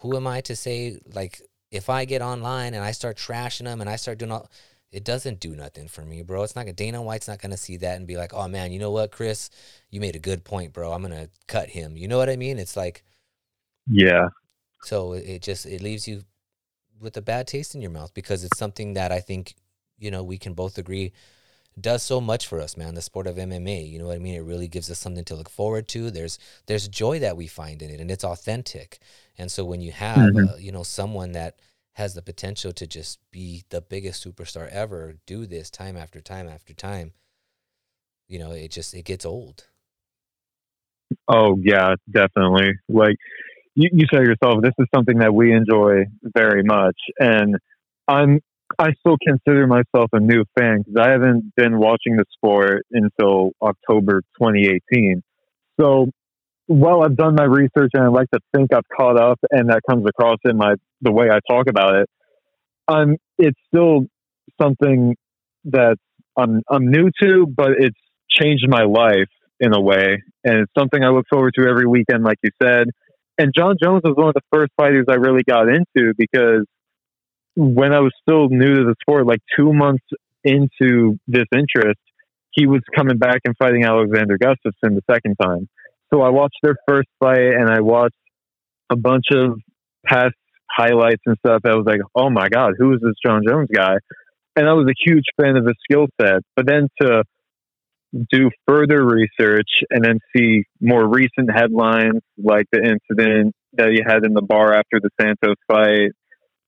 [0.00, 3.80] who am I to say like if I get online and I start trashing them
[3.80, 4.50] and I start doing all
[4.92, 6.42] it doesn't do nothing for me, bro.
[6.42, 8.78] It's not gonna Dana White's not gonna see that and be like, oh man, you
[8.78, 9.50] know what, Chris,
[9.90, 10.92] you made a good point, bro.
[10.92, 11.96] I'm gonna cut him.
[11.96, 12.58] You know what I mean?
[12.58, 13.04] It's like
[13.88, 14.28] yeah
[14.82, 16.22] so it just it leaves you
[17.00, 19.54] with a bad taste in your mouth because it's something that I think
[19.98, 21.12] you know we can both agree
[21.80, 22.94] does so much for us, man.
[22.94, 24.34] The sport of MMA, you know what I mean?
[24.34, 26.10] It really gives us something to look forward to.
[26.10, 28.98] There's there's joy that we find in it, and it's authentic.
[29.38, 30.48] And so when you have Mhm.
[30.54, 31.56] uh, you know someone that
[31.96, 36.46] has the potential to just be the biggest superstar ever, do this time after time
[36.46, 37.12] after time,
[38.28, 39.68] you know, it just it gets old.
[41.26, 42.72] Oh yeah, definitely.
[42.90, 43.16] Like
[43.74, 47.56] you, you said yourself, this is something that we enjoy very much, and
[48.06, 48.40] I'm
[48.78, 53.52] I still consider myself a new fan because I haven't been watching the sport until
[53.62, 55.22] October 2018.
[55.80, 56.10] So
[56.66, 59.80] while I've done my research and I like to think I've caught up, and that
[59.88, 62.10] comes across in my the way I talk about it,
[62.88, 64.06] I'm it's still
[64.60, 65.16] something
[65.64, 65.96] that
[66.36, 67.98] I'm I'm new to, but it's
[68.30, 69.28] changed my life
[69.60, 72.88] in a way, and it's something I look forward to every weekend, like you said.
[73.38, 76.64] And Jon Jones was one of the first fighters I really got into because
[77.54, 80.04] when I was still new to the sport, like two months
[80.42, 82.00] into this interest,
[82.52, 85.68] he was coming back and fighting Alexander Gustafsson the second time.
[86.12, 88.14] So I watched their first fight and I watched
[88.90, 89.58] a bunch of
[90.06, 90.34] past
[90.70, 91.62] highlights and stuff.
[91.64, 93.94] I was like, oh my God, who is this Jon Jones guy?
[94.54, 96.40] And I was a huge fan of his skill set.
[96.54, 97.24] But then to
[98.30, 104.24] do further research and then see more recent headlines like the incident that he had
[104.24, 106.12] in the bar after the Santos fight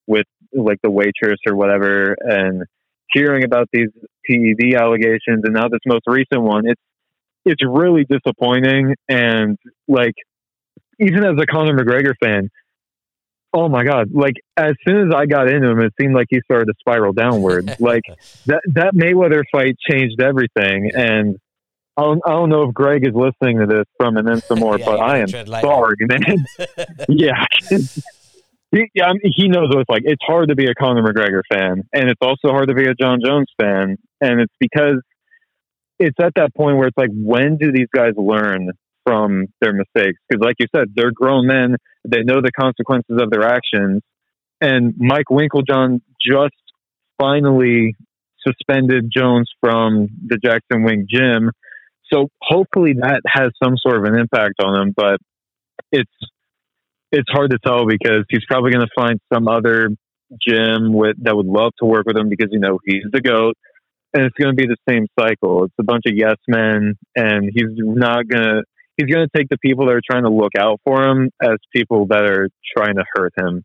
[0.06, 2.64] with like the waitress or whatever and
[3.12, 3.88] hearing about these
[4.26, 6.80] PED allegations and now this most recent one it's
[7.48, 8.94] it's really disappointing.
[9.08, 9.58] And
[9.88, 10.14] like
[11.00, 12.50] even as a Conor McGregor fan
[13.54, 16.40] oh my god like as soon as I got into him it seemed like he
[16.44, 17.76] started to spiral downward.
[17.80, 18.02] Like
[18.46, 21.36] that that Mayweather fight changed everything, and
[21.96, 24.78] I don't, I don't know if Greg is listening to this from an some more,
[24.78, 26.44] Yeah, but I am sorry, man.
[27.08, 30.02] yeah, he, yeah, I mean, he knows what it's like.
[30.04, 32.94] It's hard to be a Conor McGregor fan, and it's also hard to be a
[32.94, 35.00] Jon Jones fan, and it's because
[35.98, 38.70] it's at that point where it's like, when do these guys learn
[39.04, 40.18] from their mistakes?
[40.28, 41.76] Because, like you said, they're grown men;
[42.06, 44.02] they know the consequences of their actions.
[44.60, 46.54] And Mike Winkeljohn just
[47.18, 47.94] finally
[48.46, 51.50] suspended Jones from the Jackson Wink gym.
[52.12, 55.18] So hopefully that has some sort of an impact on him, but
[55.92, 56.10] it's
[57.12, 59.88] it's hard to tell because he's probably going to find some other
[60.46, 63.56] gym with that would love to work with him because you know he's the goat,
[64.14, 65.64] and it's going to be the same cycle.
[65.64, 68.62] It's a bunch of yes men, and he's not going to
[68.96, 71.56] he's going to take the people that are trying to look out for him as
[71.74, 73.64] people that are trying to hurt him.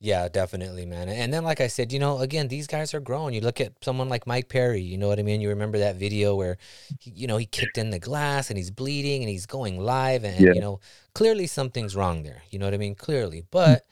[0.00, 1.08] Yeah, definitely, man.
[1.08, 3.32] And then, like I said, you know, again, these guys are grown.
[3.32, 5.40] You look at someone like Mike Perry, you know what I mean?
[5.40, 6.56] You remember that video where,
[7.00, 10.22] he, you know, he kicked in the glass and he's bleeding and he's going live,
[10.22, 10.52] and, Yeah.
[10.54, 10.78] you know,
[11.14, 12.42] clearly something's wrong there.
[12.50, 12.94] You know what I mean?
[12.94, 13.42] Clearly.
[13.50, 13.86] But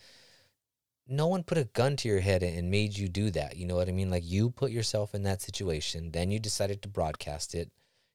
[1.09, 3.57] no one put a gun to your head and made you do that.
[3.57, 4.11] You know what I mean?
[4.11, 7.71] Like you put yourself in that situation, then you decided to broadcast it.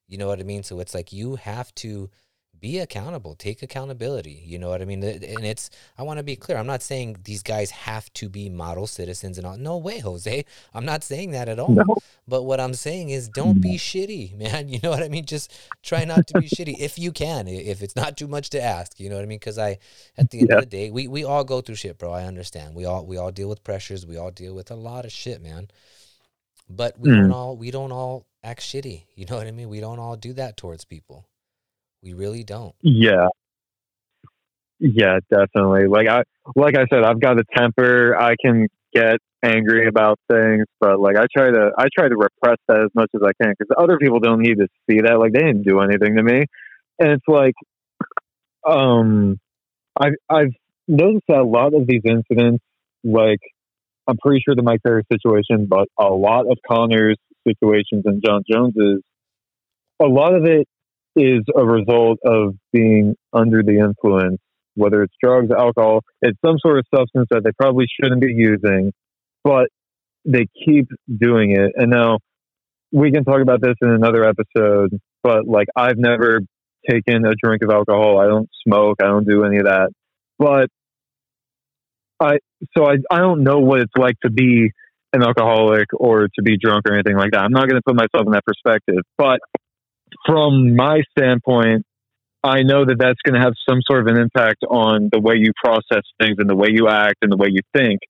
[0.08, 0.62] You know what I mean?
[0.62, 2.10] So it's like you have to
[2.62, 4.40] be accountable, take accountability.
[4.46, 5.02] You know what I mean?
[5.02, 6.56] And it's, I want to be clear.
[6.56, 9.58] I'm not saying these guys have to be model citizens and all.
[9.58, 10.44] No way, Jose.
[10.72, 11.74] I'm not saying that at all.
[11.74, 11.84] No.
[12.28, 14.68] But what I'm saying is don't be shitty, man.
[14.68, 15.24] You know what I mean?
[15.26, 15.52] Just
[15.82, 19.00] try not to be shitty if you can, if it's not too much to ask.
[19.00, 19.40] You know what I mean?
[19.40, 19.78] Because I,
[20.16, 20.54] at the end Yeah.
[20.58, 22.12] of the day, we, we all go through shit, bro.
[22.12, 22.76] I understand.
[22.76, 24.06] We all we all deal with pressures.
[24.06, 25.68] We all deal with a lot of shit, man.
[26.70, 27.34] But we don't Mm.
[27.34, 29.02] all we don't all act shitty.
[29.16, 29.68] You know what I mean?
[29.68, 31.26] We don't all do that towards people.
[32.02, 32.74] We really don't.
[32.82, 33.28] Yeah.
[34.78, 35.86] Yeah, definitely.
[35.86, 36.22] Like I
[36.56, 38.16] like I said, I've got a temper.
[38.18, 42.58] I can get angry about things, but like I try to I try to repress
[42.66, 45.18] that as much as I can because other people don't need to see that.
[45.20, 46.46] Like they didn't do anything to me,
[46.98, 47.54] and it's like,
[48.66, 49.38] um,
[50.00, 50.54] I I've
[50.88, 52.64] noticed that a lot of these incidents,
[53.04, 53.40] like
[54.08, 58.42] I'm pretty sure the Mike Perry situation, but a lot of Conor's situations and Jon
[58.50, 59.02] Jones's,
[60.00, 60.66] a lot of it
[61.16, 64.38] is a result of being under the influence,
[64.74, 68.92] whether it's drugs, alcohol, it's some sort of substance that they probably shouldn't be using,
[69.44, 69.68] but
[70.24, 70.88] they keep
[71.20, 71.72] doing it.
[71.76, 72.18] And now
[72.92, 76.40] we can talk about this in another episode, but like I've never
[76.88, 78.18] taken a drink of alcohol.
[78.18, 78.98] I don't smoke.
[79.02, 79.90] I don't do any of that.
[80.38, 80.68] But
[82.20, 82.38] I,
[82.76, 84.70] so I, I don't know what it's like to be
[85.12, 87.40] an alcoholic or to be drunk or anything like that.
[87.40, 89.40] I'm not going to put myself in that perspective, but
[90.26, 91.84] from my standpoint,
[92.44, 95.34] I know that that's going to have some sort of an impact on the way
[95.36, 98.00] you process things and the way you act and the way you think.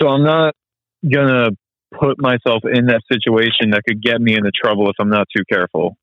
[0.00, 0.54] So I'm not
[1.02, 1.50] going to
[1.98, 5.42] put myself in that situation that could get me into trouble if I'm not too
[5.50, 5.96] careful.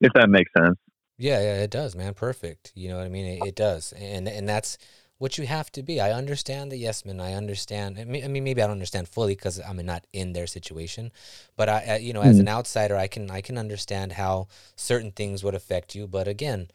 [0.00, 0.76] If that makes sense.
[1.18, 2.14] Yeah, yeah, it does, man.
[2.14, 2.72] Perfect.
[2.74, 3.26] You know what I mean?
[3.26, 4.78] It, it does, and and that's
[5.20, 6.00] what you have to be.
[6.00, 7.20] I understand the yes men.
[7.20, 7.98] I understand.
[7.98, 11.12] I mean, maybe I don't understand fully because I'm not in their situation,
[11.56, 12.40] but I, you know, as Mhm.
[12.40, 16.06] an outsider, I can I can understand how certain things would affect you.
[16.06, 16.70] But again,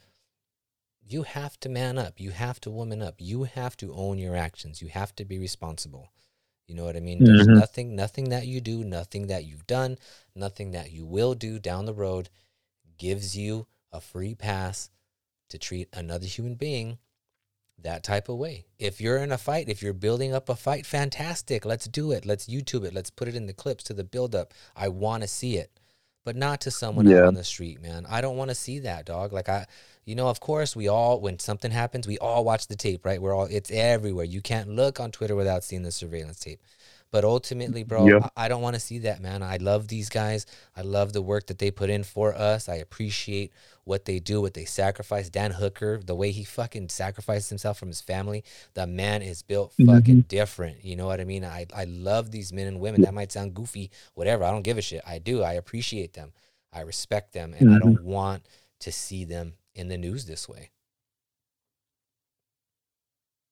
[1.01, 2.19] you have to man up.
[2.19, 3.15] You have to woman up.
[3.17, 4.79] You have to own your actions.
[4.79, 6.11] You have to be responsible.
[6.67, 7.23] You know what I mean?
[7.23, 7.55] There's Mhm.
[7.59, 9.97] nothing, nothing that you do, nothing that you've done,
[10.35, 12.29] nothing that you will do down the road
[12.97, 14.91] gives you a free pass
[15.49, 16.99] to treat another human being
[17.81, 18.65] that type of way.
[18.79, 21.65] If you're in a fight, if you're building up a fight, fantastic.
[21.65, 22.25] Let's do it.
[22.25, 22.93] Let's YouTube it.
[22.93, 24.53] Let's put it in the clips to the build up.
[24.75, 25.71] I want to see it.
[26.23, 27.27] But not to someone Yeah.
[27.27, 28.07] on the street, man.
[28.09, 29.31] I don't want to see that, dog.
[29.31, 29.67] Like I
[30.05, 33.21] you know, of course, we all when something happens, we all watch the tape, right?
[33.21, 34.25] We're all it's everywhere.
[34.25, 36.61] You can't look on Twitter without seeing the surveillance tape.
[37.11, 38.27] But ultimately, bro, Yeah.
[38.35, 39.41] I, I don't want to see that, man.
[39.41, 40.45] I love these guys.
[40.75, 42.67] I love the work that they put in for us.
[42.67, 43.53] I appreciate
[43.85, 45.29] what they do, what they sacrifice.
[45.29, 48.43] Dan Hooker, the way he fucking sacrificed himself from his family.
[48.73, 49.95] The man is built mm-hmm.
[49.95, 50.83] fucking different.
[50.83, 51.45] You know what I mean?
[51.45, 53.01] I, I love these men and women.
[53.01, 54.43] That might sound goofy, whatever.
[54.43, 55.01] I don't give a shit.
[55.07, 55.41] I do.
[55.41, 56.33] I appreciate them.
[56.73, 57.53] I respect them.
[57.57, 57.93] And I mm-hmm.
[57.93, 58.45] don't want
[58.79, 60.71] to see them in the news this way.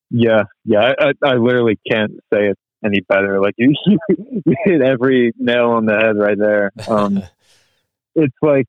[0.09, 0.93] Yeah, yeah.
[0.99, 3.39] I, I, I literally can't say it any better.
[3.41, 3.73] Like you,
[4.09, 6.71] you hit every nail on the head right there.
[6.87, 7.23] Um,
[8.15, 8.67] it's like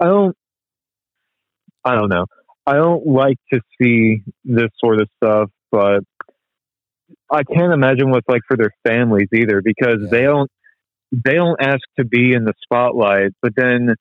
[0.00, 0.36] I don't,
[1.84, 2.26] I don't know.
[2.66, 6.00] I don't like to see this sort of stuff, but
[7.30, 10.08] I can't imagine what's like for their families either because Yeah.
[10.10, 10.50] they don't,
[11.12, 13.94] they don't ask to be in the spotlight, but then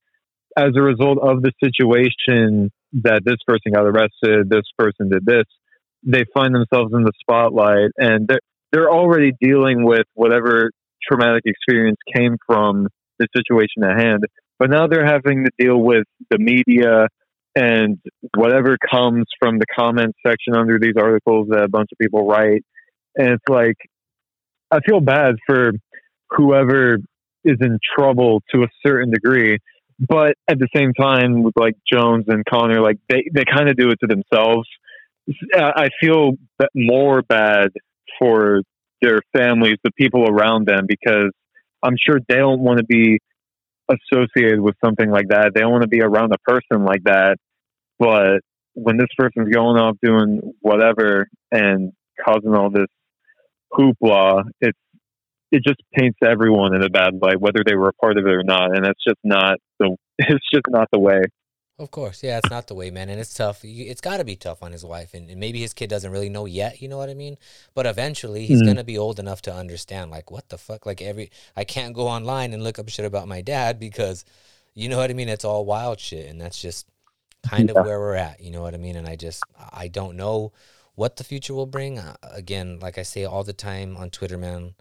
[0.57, 5.45] as a result of the situation that this person got arrested, this person did this,
[6.03, 8.39] they find themselves in the spotlight and they're,
[8.71, 10.71] they're already dealing with whatever
[11.09, 12.87] traumatic experience came from
[13.17, 14.23] the situation at hand.
[14.57, 17.07] But now they're having to deal with the media
[17.55, 17.97] and
[18.35, 22.63] whatever comes from the comment section under these articles that a bunch of people write.
[23.15, 23.75] And it's like,
[24.71, 25.71] I feel bad for
[26.29, 26.97] whoever
[27.43, 29.57] is in trouble to a certain degree.
[29.99, 33.75] But at the same time, with like Jones and Conor, like they, they kind of
[33.75, 34.67] do it to themselves.
[35.55, 36.31] I feel
[36.75, 37.69] more bad
[38.17, 38.61] for
[39.01, 41.31] their families, the people around them, because
[41.83, 43.19] I'm sure they don't want to be
[43.89, 45.51] associated with something like that.
[45.53, 47.37] They don't want to be around a person like that.
[47.97, 48.41] But
[48.73, 51.91] when this person's going off doing whatever and
[52.23, 52.87] causing all this
[53.73, 54.77] hoopla, it's
[55.51, 58.33] it just paints everyone in a bad light, whether they were a part of it
[58.33, 58.75] or not.
[58.75, 61.21] And that's just not the it's just not the way.
[61.79, 63.61] Of course, yeah, it's not the way, man, and it's tough.
[63.63, 66.27] It's got to be tough on his wife, and, and, maybe his kid doesn't really
[66.27, 66.81] know yet.
[66.81, 67.37] You know what I mean?
[67.73, 68.67] But eventually, he's mm-hmm.
[68.67, 70.11] gonna be old enough to understand.
[70.11, 70.85] Like, what the fuck?
[70.85, 74.25] Like every, I can't go online and look up shit about my dad because,
[74.75, 75.29] you know what I mean?
[75.29, 76.85] It's all wild shit, and that's just
[77.47, 77.79] kind yeah.
[77.79, 78.41] of where we're at.
[78.41, 78.97] You know what I mean?
[78.97, 80.51] And I just, I don't know
[80.95, 81.97] what the future will bring.
[81.97, 84.75] Uh, again, like I say all the time on Twitter, man.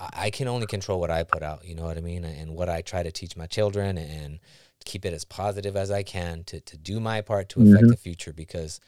[0.00, 2.68] I can only control what I put out, you know what I mean, and what
[2.68, 4.38] I try to teach my children, and
[4.88, 7.88] keep it as positive as I can to to do my part to affect mm-hmm.
[7.88, 8.80] the future because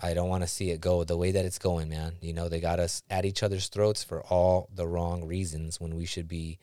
[0.00, 2.16] I don't want to see it go the way that it's going, man.
[2.20, 5.96] You know, they got us at each other's throats for all the wrong reasons when
[5.96, 6.58] we should be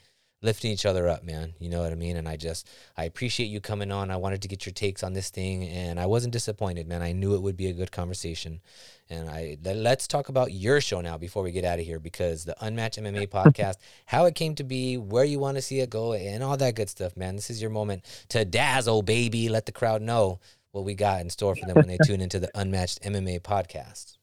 [0.46, 1.54] lifting each other up, man.
[1.60, 2.16] You know what I mean?
[2.16, 4.12] And I just I appreciate you coming on.
[4.12, 7.02] I wanted to get your takes on this thing and I wasn't disappointed, man.
[7.02, 8.62] I knew it would be a good conversation.
[9.10, 12.46] And I let's talk about your show now before we get out of here because
[12.46, 13.76] the Unmatched MMA podcast,
[14.06, 16.76] how it came to be, where you want to see it go and all that
[16.76, 17.36] good stuff, man.
[17.36, 19.50] This is your moment to dazzle, baby.
[19.50, 20.40] Let the crowd know
[20.72, 24.18] what we got in store for them when they tune into the Unmatched MMA podcast.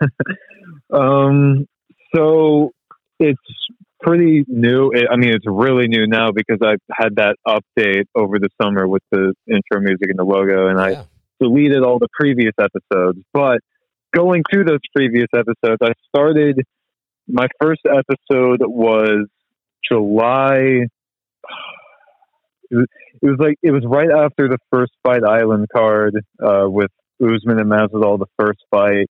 [0.92, 1.66] um
[2.14, 2.72] so
[3.18, 3.40] it's
[4.00, 4.90] pretty new.
[5.10, 9.02] I mean, it's really new now because I've had that update over the summer with
[9.10, 11.02] the intro music and the logo, and yeah.
[11.02, 11.06] I
[11.40, 13.18] deleted all the previous episodes.
[13.32, 13.60] But
[14.14, 16.62] going through those previous episodes, I started.
[17.30, 19.26] My first episode was
[19.90, 20.86] July.
[22.70, 22.86] It was,
[23.22, 26.90] it was like it was right after the first fight island card uh, with
[27.22, 29.06] Usman and Masvidal, the first fight.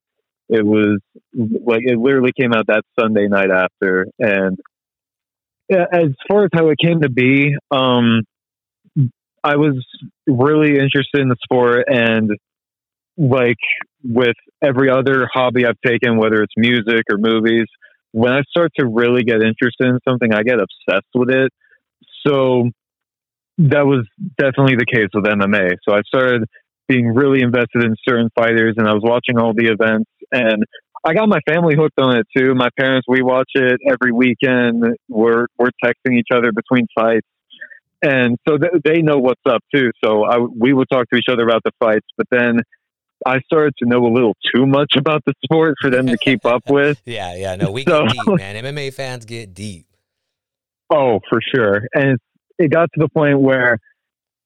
[0.48, 0.98] It was
[1.34, 4.58] like it literally came out that Sunday night after, and
[5.70, 8.22] as far as how it came to be, um,
[9.44, 9.84] I was
[10.26, 12.30] really interested in the sport and
[13.16, 13.56] like
[14.02, 17.66] with every other hobby I've taken, whether it's music or movies,
[18.12, 21.52] when I start to really get interested in something, I get obsessed with it.
[22.26, 22.70] So
[23.58, 24.06] that was
[24.38, 25.76] definitely the case with MMA.
[25.86, 26.44] So I started
[26.86, 30.64] being really invested in certain fighters and I was watching all the events and
[31.04, 32.54] I got my family hooked on it too.
[32.54, 34.84] My parents, we watch it every weekend.
[35.08, 37.26] We're we're texting each other between fights,
[38.02, 39.90] and so th- they know what's up too.
[40.04, 42.60] So I, we would talk to each other about the fights, but then
[43.26, 46.44] I started to know a little too much about the sport for them to keep
[46.44, 47.00] up with.
[47.04, 48.64] yeah, yeah, no, we so, get deep, man.
[48.64, 49.86] MMA fans get deep.
[50.90, 52.18] Oh, for sure, and
[52.58, 53.78] it got to the point where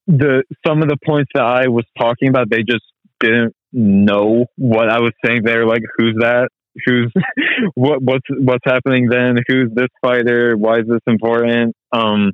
[0.07, 2.85] the some of the points that I was talking about, they just
[3.23, 5.67] didn't know what I was saying there.
[5.67, 6.49] Like, who's that?
[6.85, 7.13] Who's
[7.75, 8.03] what?
[8.03, 9.37] What's what's happening then?
[9.49, 10.57] Who's this fighter?
[10.57, 11.75] Why is this important?
[11.93, 12.33] Um,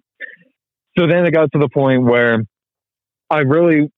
[0.98, 2.42] so then it got to the point where
[3.30, 3.88] I really,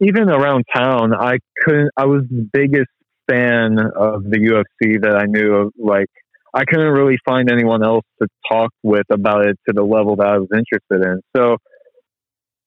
[0.00, 1.90] even around town, I couldn't.
[1.96, 2.90] I was the biggest
[3.30, 5.72] fan of the UFC that I knew of.
[5.78, 6.08] Like,
[6.52, 10.26] I couldn't really find anyone else to talk with about it to the level that
[10.26, 11.20] I was interested in.
[11.36, 11.56] So,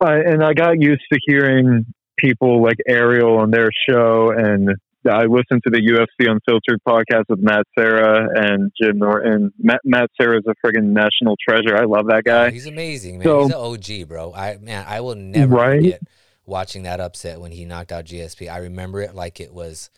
[0.01, 1.86] I, and I got used to hearing
[2.18, 4.70] people like Ariel on their show, and
[5.09, 9.53] I listened to the UFC Unfiltered podcast with Matt Serra and Jim Norton.
[9.59, 11.78] Matt, Matt Serra is a friggin' national treasure.
[11.78, 12.51] I love that guy.
[12.51, 13.26] He's amazing, man.
[13.26, 14.34] So, He's an OG, bro.
[14.34, 15.78] I man, I will never right?
[15.78, 16.01] forget
[16.45, 18.51] watching that upset when he knocked out GSP.
[18.51, 19.89] I remember it like it was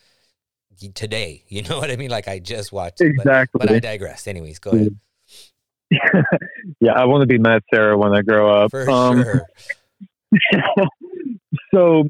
[0.93, 1.43] today.
[1.49, 2.11] You know what I mean?
[2.11, 3.07] Like I just watched it.
[3.07, 3.59] Exactly.
[3.59, 4.27] But, but I digress.
[4.27, 4.95] Anyways, go ahead.
[6.79, 8.71] yeah, I want to be Matt Serra when I grow up.
[8.71, 9.41] For um, sure.
[11.73, 12.03] so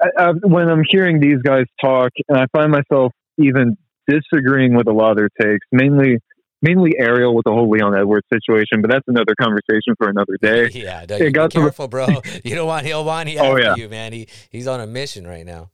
[0.00, 3.76] I, I, when I'm hearing these guys talk, and I find myself even
[4.08, 6.18] disagreeing with a lot of their takes, mainly
[6.64, 10.70] mainly Ariel with the whole Leon Edwards situation, but that's another conversation for another day.
[10.84, 12.06] Yeah, no, got be careful, bro.
[12.44, 13.74] You don't want Helwani oh, yeah.
[13.76, 14.12] you, man.
[14.12, 15.70] He he's on a mission right now.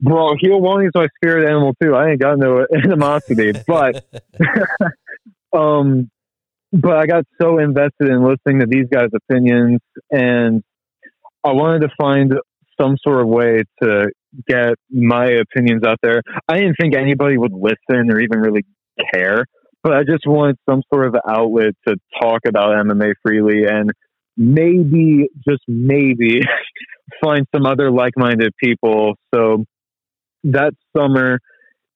[0.00, 1.94] Bro, Helwani's my spirit animal too.
[1.94, 4.04] I ain't got no animosity, but
[5.52, 6.10] um,
[6.72, 10.62] but I got so invested in listening to these guys' opinions, and
[11.44, 12.32] I wanted to find
[12.80, 14.10] some sort of way to
[14.46, 16.22] get my opinions out there.
[16.48, 18.64] I didn't think anybody would listen or even really
[19.14, 19.44] care,
[19.82, 23.90] but I just wanted some sort of outlet to talk about MMA freely and
[24.36, 26.40] maybe, just maybe,
[27.22, 29.14] find some other like minded people.
[29.34, 29.64] So
[30.44, 31.38] that summer,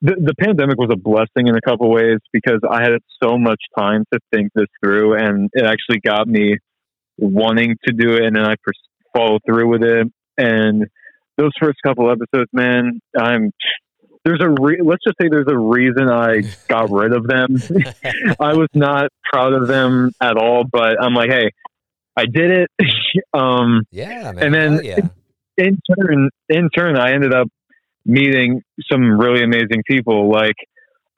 [0.01, 3.61] the, the pandemic was a blessing in a couple ways because I had so much
[3.79, 6.57] time to think this through and it actually got me
[7.19, 8.55] wanting to do it and then I
[9.15, 10.87] followed through with it and
[11.37, 13.53] those first couple episodes man I'm
[14.25, 17.57] there's a re- let's just say there's a reason I got rid of them
[18.41, 21.51] I was not proud of them at all but I'm like hey
[22.17, 22.71] I did it
[23.35, 24.39] um yeah man.
[24.39, 25.09] and then yeah.
[25.57, 27.49] in turn in turn I ended up
[28.05, 30.31] meeting some really amazing people.
[30.31, 30.57] Like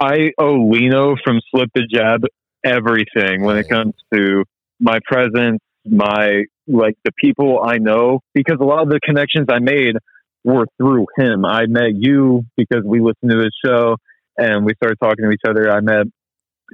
[0.01, 2.22] I owe Lino from Slip the Jab
[2.64, 4.45] everything when it comes to
[4.80, 9.59] my presence, my like the people I know because a lot of the connections I
[9.59, 9.97] made
[10.45, 11.45] were through him.
[11.45, 13.97] I met you because we listened to his show
[14.37, 15.70] and we started talking to each other.
[15.70, 16.07] I met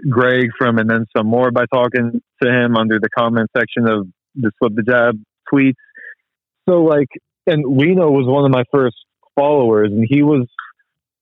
[0.08, 4.06] Greg from and then some more by talking to him under the comment section of
[4.34, 5.16] the Slip the Jab
[5.52, 5.74] tweets.
[6.68, 7.08] So like,
[7.46, 8.96] and Lino was one of my first
[9.34, 10.46] followers, and he was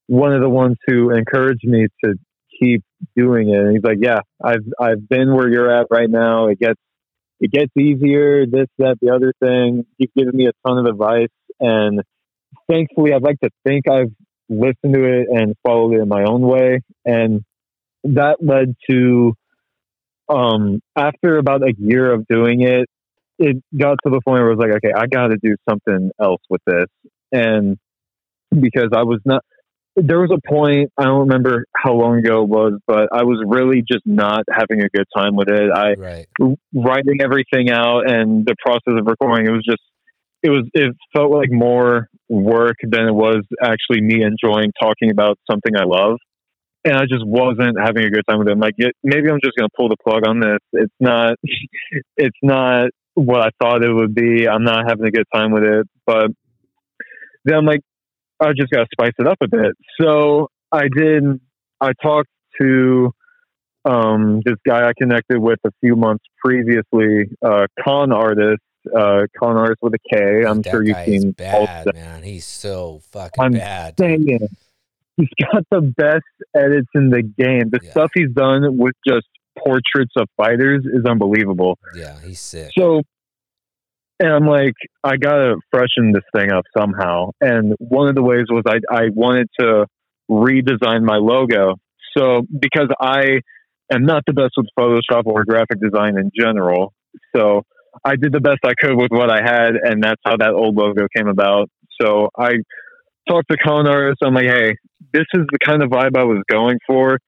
[0.07, 2.15] one of the ones who encouraged me to
[2.61, 2.83] keep
[3.17, 3.59] doing it.
[3.59, 6.49] And he's like, "Yeah, I've I've been where you're at right now.
[6.49, 6.81] It gets
[7.41, 8.47] it gets easier.
[8.47, 11.29] This, that, the other thing." He's given me a ton of advice,
[11.61, 12.03] and
[12.71, 14.13] thankfully, I'd like to think I've
[14.49, 17.43] listened to it and followed it in my own way, and
[18.05, 19.35] that led to
[20.29, 22.87] um after about a year of doing it
[23.39, 26.11] it got to the point where I was like, okay, I got to do something
[26.21, 26.87] else with this.
[27.33, 27.77] And
[28.51, 29.45] because I was not,
[30.01, 33.43] there was a point, I don't remember how long ago it was, but I was
[33.47, 35.71] really just not having a good time with it.
[35.71, 36.27] I, Right.
[36.73, 39.83] writing everything out and the process of recording, it was just,
[40.43, 45.39] it was, it felt like more work than it was actually me enjoying talking about
[45.51, 46.19] something I love.
[46.85, 48.53] And I just wasn't having a good time with it.
[48.53, 50.59] I'm like, yeah, maybe I'm just going to pull the plug on this.
[50.73, 51.35] It's not,
[52.17, 54.49] it's not what I thought it would be.
[54.49, 55.89] I'm not having a good time with it.
[56.07, 56.31] But
[57.45, 57.81] then I'm like,
[58.41, 59.77] I just got to spice it up a bit.
[60.01, 61.25] So I did,
[61.81, 62.29] I talked
[62.61, 63.11] to
[63.85, 68.63] um, this guy I connected with a few months previously, uh, con artist,
[68.97, 70.45] uh, con artist with a K.
[70.47, 71.95] I'm That sure you've seen all bad, that.
[71.95, 72.23] man.
[72.23, 73.97] He's so fucking I'm bad.
[73.97, 74.51] Dang it.
[75.17, 76.23] He's got the best
[76.55, 77.71] edits in the game.
[77.71, 77.91] The Yeah.
[77.91, 79.27] stuff he's done with just
[79.59, 81.77] portraits of fighters is unbelievable.
[81.97, 82.71] Yeah, he's sick.
[82.79, 83.03] So,
[84.21, 87.31] and I'm like, I gotta freshen this thing up somehow.
[87.41, 89.87] And one of the ways was I I wanted to
[90.31, 91.77] redesign my logo.
[92.17, 93.41] So because I
[93.93, 96.93] am not the best with Photoshop or graphic design in general,
[97.35, 97.63] so
[98.05, 100.77] I did the best I could with what I had, and that's how that old
[100.77, 101.69] logo came about.
[102.01, 102.53] So I
[103.29, 104.21] talked to con artists.
[104.25, 104.77] I'm like, hey,
[105.13, 107.19] this is the kind of vibe I was going for.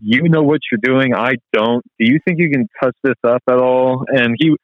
[0.00, 1.14] You know what you're doing.
[1.14, 1.82] I don't.
[1.98, 4.04] Do you think you can touch this up at all?
[4.08, 4.54] And he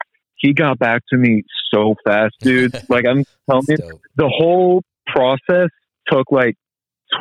[0.43, 2.75] he got back to me so fast, dude.
[2.91, 4.01] like I'm telling you, dope.
[4.17, 5.69] the whole process
[6.09, 6.57] took like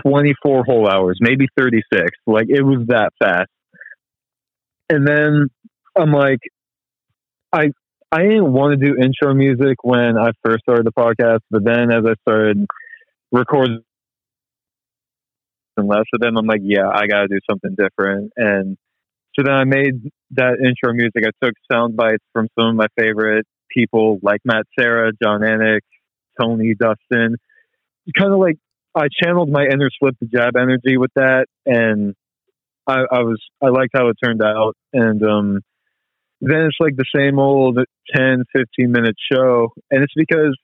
[0.04, 2.12] 24 whole hours, maybe 36.
[2.26, 3.50] Like it was that fast.
[4.90, 5.48] And then
[5.98, 6.40] I'm like,
[7.54, 7.70] I
[8.12, 11.92] I didn't want to do intro music when I first started the podcast, but then
[11.92, 12.66] as I started
[13.32, 13.84] recording
[15.78, 18.34] and less of them, I'm like, yeah, I got to do something different.
[18.36, 18.78] And
[19.34, 21.24] so then I made that intro music.
[21.26, 25.82] I took sound bites from some of my favorite people like Matt Serra, Jon Anik,
[26.40, 27.38] Tony, Dustin.
[28.18, 28.58] Kind of like
[28.96, 32.14] I channeled my inner slip the jab energy with that, and
[32.88, 34.76] I, I was I liked how it turned out.
[34.92, 35.60] And um,
[36.42, 37.80] then it's like the same old
[38.14, 40.58] 10, 15 minute show, and it's because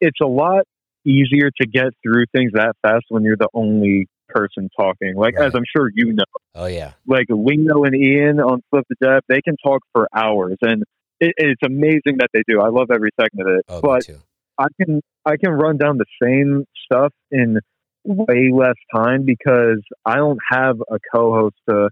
[0.00, 0.64] it's a lot
[1.06, 5.14] easier to get through things that fast when you're the only person talking.
[5.16, 5.46] Like Right.
[5.46, 6.24] as I'm sure you know
[6.54, 6.92] Oh yeah.
[7.06, 10.82] like Lino and Ian on Flip the Jab, they can talk for hours, and
[11.20, 12.60] it, it's amazing that they do.
[12.60, 13.64] I love every second of it.
[13.68, 14.08] Oh, but.
[14.56, 17.58] I can I can run down the same stuff in
[18.04, 21.88] way less time because I don't have a co-host to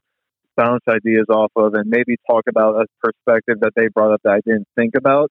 [0.57, 4.35] bounce ideas off of and maybe talk about a perspective that they brought up that
[4.35, 5.31] I didn't think about.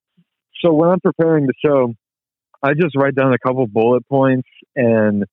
[0.62, 1.94] So when I'm preparing the show,
[2.64, 5.24] I just write down a couple bullet points and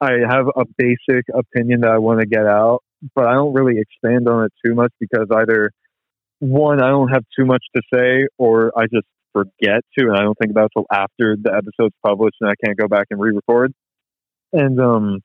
[0.00, 2.80] I have a basic opinion that I want to get out,
[3.14, 5.72] but I don't really expand on it too much because either
[6.38, 10.22] one, I don't have too much to say, or I just forget to, and I
[10.22, 13.20] don't think about it till after the episode's published, and I can't go back and
[13.20, 13.72] re-record.
[14.52, 15.20] And um,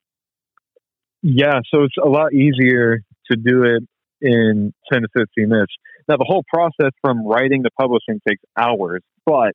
[1.22, 3.84] yeah, so it's a lot easier to do it
[4.22, 5.74] in ten to fifteen minutes.
[6.08, 9.54] Now, the whole process from writing to publishing takes hours, but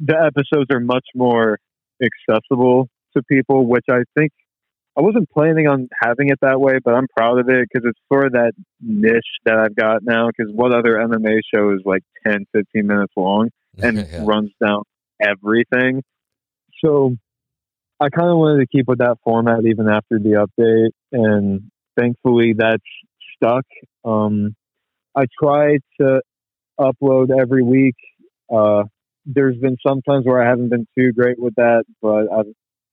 [0.00, 1.58] the episodes are much more
[2.02, 4.32] accessible to people, which I think
[5.00, 7.98] I wasn't planning on having it that way, but I'm proud of it because it's
[8.12, 10.26] sort of that niche that I've got now.
[10.26, 13.48] Because what other MMA show is like 10, 15 minutes long
[13.82, 14.24] and Yeah.
[14.26, 14.82] runs down
[15.18, 16.02] everything?
[16.84, 17.16] So
[17.98, 22.52] I kind of wanted to keep with that format even after the update, and thankfully
[22.58, 22.82] that's
[23.36, 23.64] stuck.
[24.04, 24.54] Um,
[25.16, 26.20] I try to
[26.78, 27.96] upload every week.
[28.54, 28.84] Uh,
[29.24, 32.52] there's been some times where I haven't been too great with that, but I've,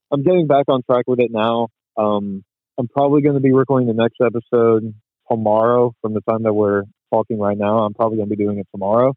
[0.10, 1.68] I'm getting back on track with it now.
[1.97, 2.43] Um,
[2.77, 4.93] I'm probably going to be recording the next episode
[5.29, 7.79] tomorrow from the time that we're talking right now.
[7.79, 9.13] I'm probably going to be doing it tomorrow.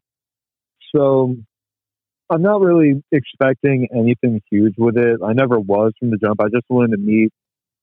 [0.95, 1.35] So
[2.29, 5.19] I'm not really expecting anything huge with it.
[5.23, 6.41] I never was from the jump.
[6.41, 7.31] I just wanted to meet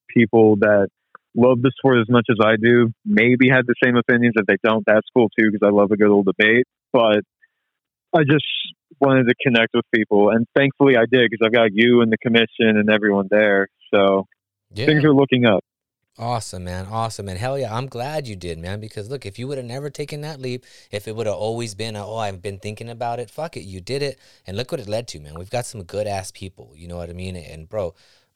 [0.08, 0.88] people that
[1.36, 2.90] love the sport as much as I do.
[3.04, 4.34] Maybe had the same opinions.
[4.36, 6.66] If they don't, that's cool too, because I love a good old debate.
[6.92, 7.20] But
[8.14, 8.46] I just
[9.00, 12.16] wanted to connect with people, and thankfully I did because I've got you and the
[12.16, 13.68] commission and everyone there.
[13.94, 14.24] So
[14.72, 14.86] Yeah.
[14.86, 15.64] things are looking up.
[16.18, 16.86] Awesome, man.
[16.90, 17.28] Awesome.
[17.28, 18.80] And hell yeah, I'm glad you did, man.
[18.80, 21.76] Because look, if you would have never taken that leap, if it would have always
[21.76, 24.18] been, a, oh, I've been thinking about it, fuck it, you did it.
[24.44, 25.34] And look what it led to, man.
[25.34, 26.72] We've got some good ass people.
[26.74, 27.36] You know what I mean?
[27.36, 27.94] And bro,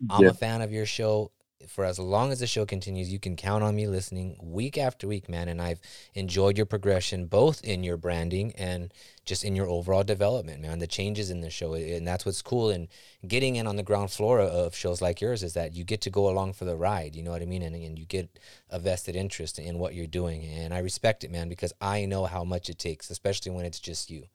[0.08, 0.30] I'm Yeah.
[0.30, 1.32] a fan of your show.
[1.68, 5.06] For as long as the show continues, you can count on me listening week after
[5.06, 5.48] week, man.
[5.48, 5.80] And I've
[6.14, 8.92] enjoyed your progression, both in your branding and
[9.24, 10.78] just in your overall development, man.
[10.78, 12.70] The changes in the show, and that's what's cool.
[12.70, 12.88] And
[13.26, 16.10] getting in on the ground floor of shows like yours is that you get to
[16.10, 17.14] go along for the ride.
[17.14, 17.62] You know what I mean?
[17.62, 18.38] And, and you get
[18.70, 20.44] a vested interest in what you're doing.
[20.44, 23.80] And I respect it, man, because I know how much it takes, especially when it's
[23.80, 24.26] just you.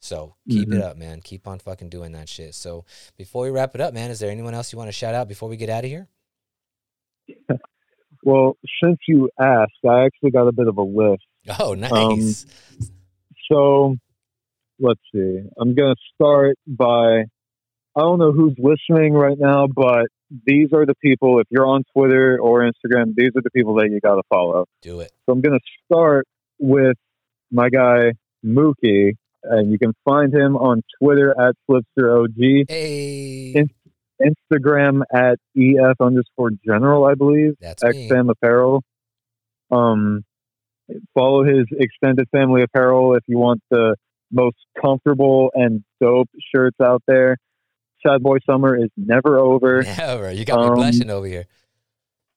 [0.00, 0.82] So keep it Mhm.
[0.82, 1.20] up, man.
[1.20, 2.56] Keep on fucking doing that shit.
[2.56, 2.84] So
[3.16, 5.28] before we wrap it up, man, is there anyone else you want to shout out
[5.28, 6.08] before we get out of here?
[8.24, 11.24] Well, since you asked, I actually got a bit of a list.
[11.58, 11.92] Oh, nice.
[11.92, 12.88] Um,
[13.50, 13.96] so
[14.78, 15.40] let's see.
[15.58, 17.24] I'm going to start by
[17.94, 20.06] I don't know who's listening right now, but
[20.46, 23.90] these are the people, if you're on Twitter or Instagram, these are the people that
[23.90, 24.64] you got to follow.
[24.80, 25.12] Do it.
[25.26, 26.26] So I'm going to start
[26.58, 26.96] with
[27.50, 28.12] my guy,
[28.44, 33.70] Mookie, and you can find him on Twitter at FlipsterOG, Hey, In-
[34.22, 37.54] Instagram at EF underscore general, I believe.
[37.60, 37.82] that's.
[37.82, 38.82] XM Apparel.
[39.70, 40.24] Um,
[41.14, 43.96] follow his extended family apparel if you want the
[44.30, 47.36] most comfortable and dope shirts out there.
[48.06, 49.82] Sad Boy Summer is never over.
[49.98, 50.32] Never.
[50.32, 51.44] You got me Um, blushing over here.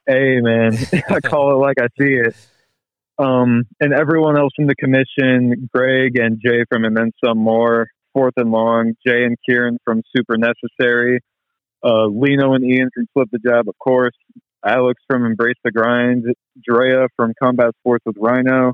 [0.08, 0.74] Hey, man,
[1.10, 2.36] I call it like I see it.
[3.18, 7.88] Um, and everyone else in the commission, Greg and Jay from And Then Some More,
[8.14, 11.22] Fourth and Long, Jay and Kieran from Super Necessary,
[11.86, 14.16] uh, Lino and Ian from Flip the Jab, of course,
[14.66, 16.26] Alex from Embrace the Grind,
[16.64, 18.74] Drea from Combat Sports with Rhino,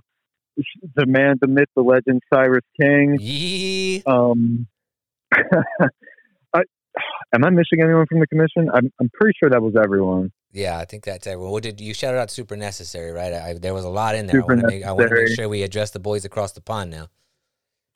[0.95, 3.18] the man, the myth, the legend, Cyrus King.
[3.20, 4.03] Yee.
[4.05, 4.68] Um,
[5.34, 6.62] I,
[7.34, 8.70] am I missing anyone from the commission?
[8.74, 10.32] I'm, I'm pretty sure that was everyone.
[10.53, 11.51] Yeah, I think that's everyone.
[11.51, 13.34] What did you shout out super necessary, right?
[13.34, 14.41] I, there was a lot in there.
[14.41, 16.62] Super I want to make, I wanna make sure we address the boys across the
[16.62, 17.07] pond now.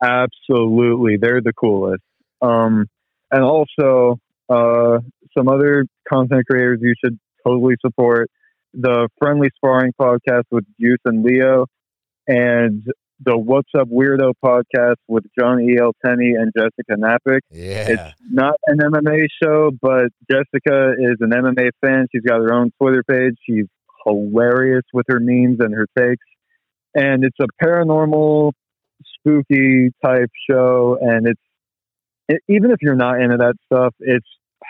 [0.04, 2.04] Absolutely, they're the coolest.
[2.42, 2.88] Um,
[3.32, 5.00] and also uh,
[5.38, 8.30] some other content creators you should totally support:
[8.74, 11.68] the Friendly Sparring podcast with Juice and Leo,
[12.28, 12.86] and
[13.24, 15.78] the What's Up Weirdo podcast with John E.
[15.80, 15.94] L.
[16.06, 17.40] Tenney and Jessica Napick.
[17.50, 17.90] Yeah.
[17.90, 22.08] It's not an MMA show, but Jessica is an MMA fan.
[22.12, 23.36] She's got her own Twitter page.
[23.48, 23.66] She's
[24.06, 26.26] hilarious with her memes and her takes.
[26.94, 28.52] And it's a paranormal,
[29.20, 30.98] spooky type show.
[31.00, 31.42] And it's,
[32.28, 34.28] it, even if you're not into that stuff, it's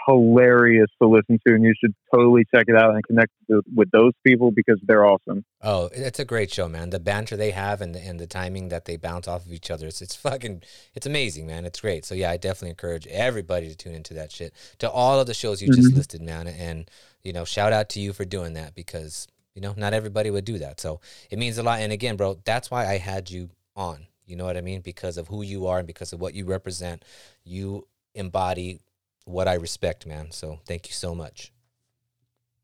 [0.08, 1.54] hilarious to listen to.
[1.54, 5.06] And you should totally check it out and connect with, with those people because they're
[5.06, 5.44] awesome.
[5.62, 6.90] Oh, it's a great show, man.
[6.92, 9.72] The banter they have and the, and the timing that they bounce off of each
[9.72, 10.62] other, it's, it's fucking,
[10.94, 11.66] it's amazing, man.
[11.66, 12.06] It's great.
[12.06, 14.54] So yeah, I definitely encourage everybody to tune into that shit.
[14.80, 15.96] To all of the shows you just Mhm.
[15.98, 16.90] listed, man, and
[17.24, 20.46] you know, shout out to you for doing that because you know not everybody would
[20.46, 20.80] do that.
[20.80, 21.00] So
[21.32, 21.80] it means a lot.
[21.80, 24.06] And again, bro, that's why I had you on.
[24.28, 24.82] You know what I mean?
[24.82, 27.04] Because of who you are and because of what you represent,
[27.44, 28.80] you embody
[29.26, 30.32] what I respect, man.
[30.32, 31.52] So thank you so much.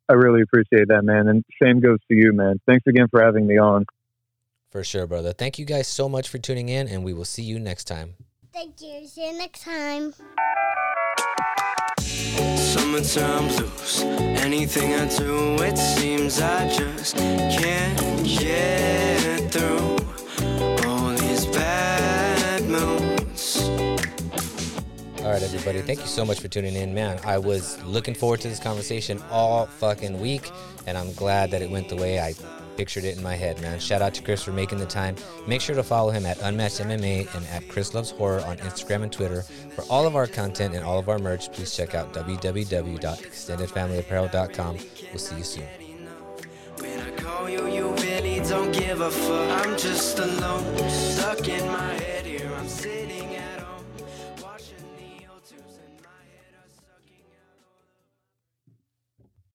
[0.07, 1.27] I really appreciate that, man.
[1.27, 2.59] And same goes to you, man.
[2.65, 3.85] Thanks again for having me on.
[4.69, 5.33] For sure, brother.
[5.33, 8.13] Thank you guys so much for tuning in, and we will see you next time.
[8.53, 9.05] Thank you.
[9.05, 10.13] See you next time.
[11.99, 14.03] Summertime blues.
[14.03, 19.97] Anything I do, it seems I just can't get through
[25.23, 25.81] All right, everybody.
[25.83, 27.19] Thank you so much for tuning in, man.
[27.23, 30.49] I was looking forward to this conversation all fucking week,
[30.87, 32.33] and I'm glad that it went the way I
[32.75, 33.79] pictured it in my head, man.
[33.79, 35.15] Shout out to Chris for making the time.
[35.45, 39.03] Make sure to follow him at Unmatched MMA and at Chris Loves Horror on Instagram
[39.03, 39.43] and Twitter.
[39.75, 44.77] For all of our content and all of our merch, please check out www.extendedfamilyapparel.com.
[45.11, 45.67] We'll see you soon.
[46.79, 49.67] When I call you, you really don't give a fuck.
[49.67, 52.10] I'm just alone, stuck in my head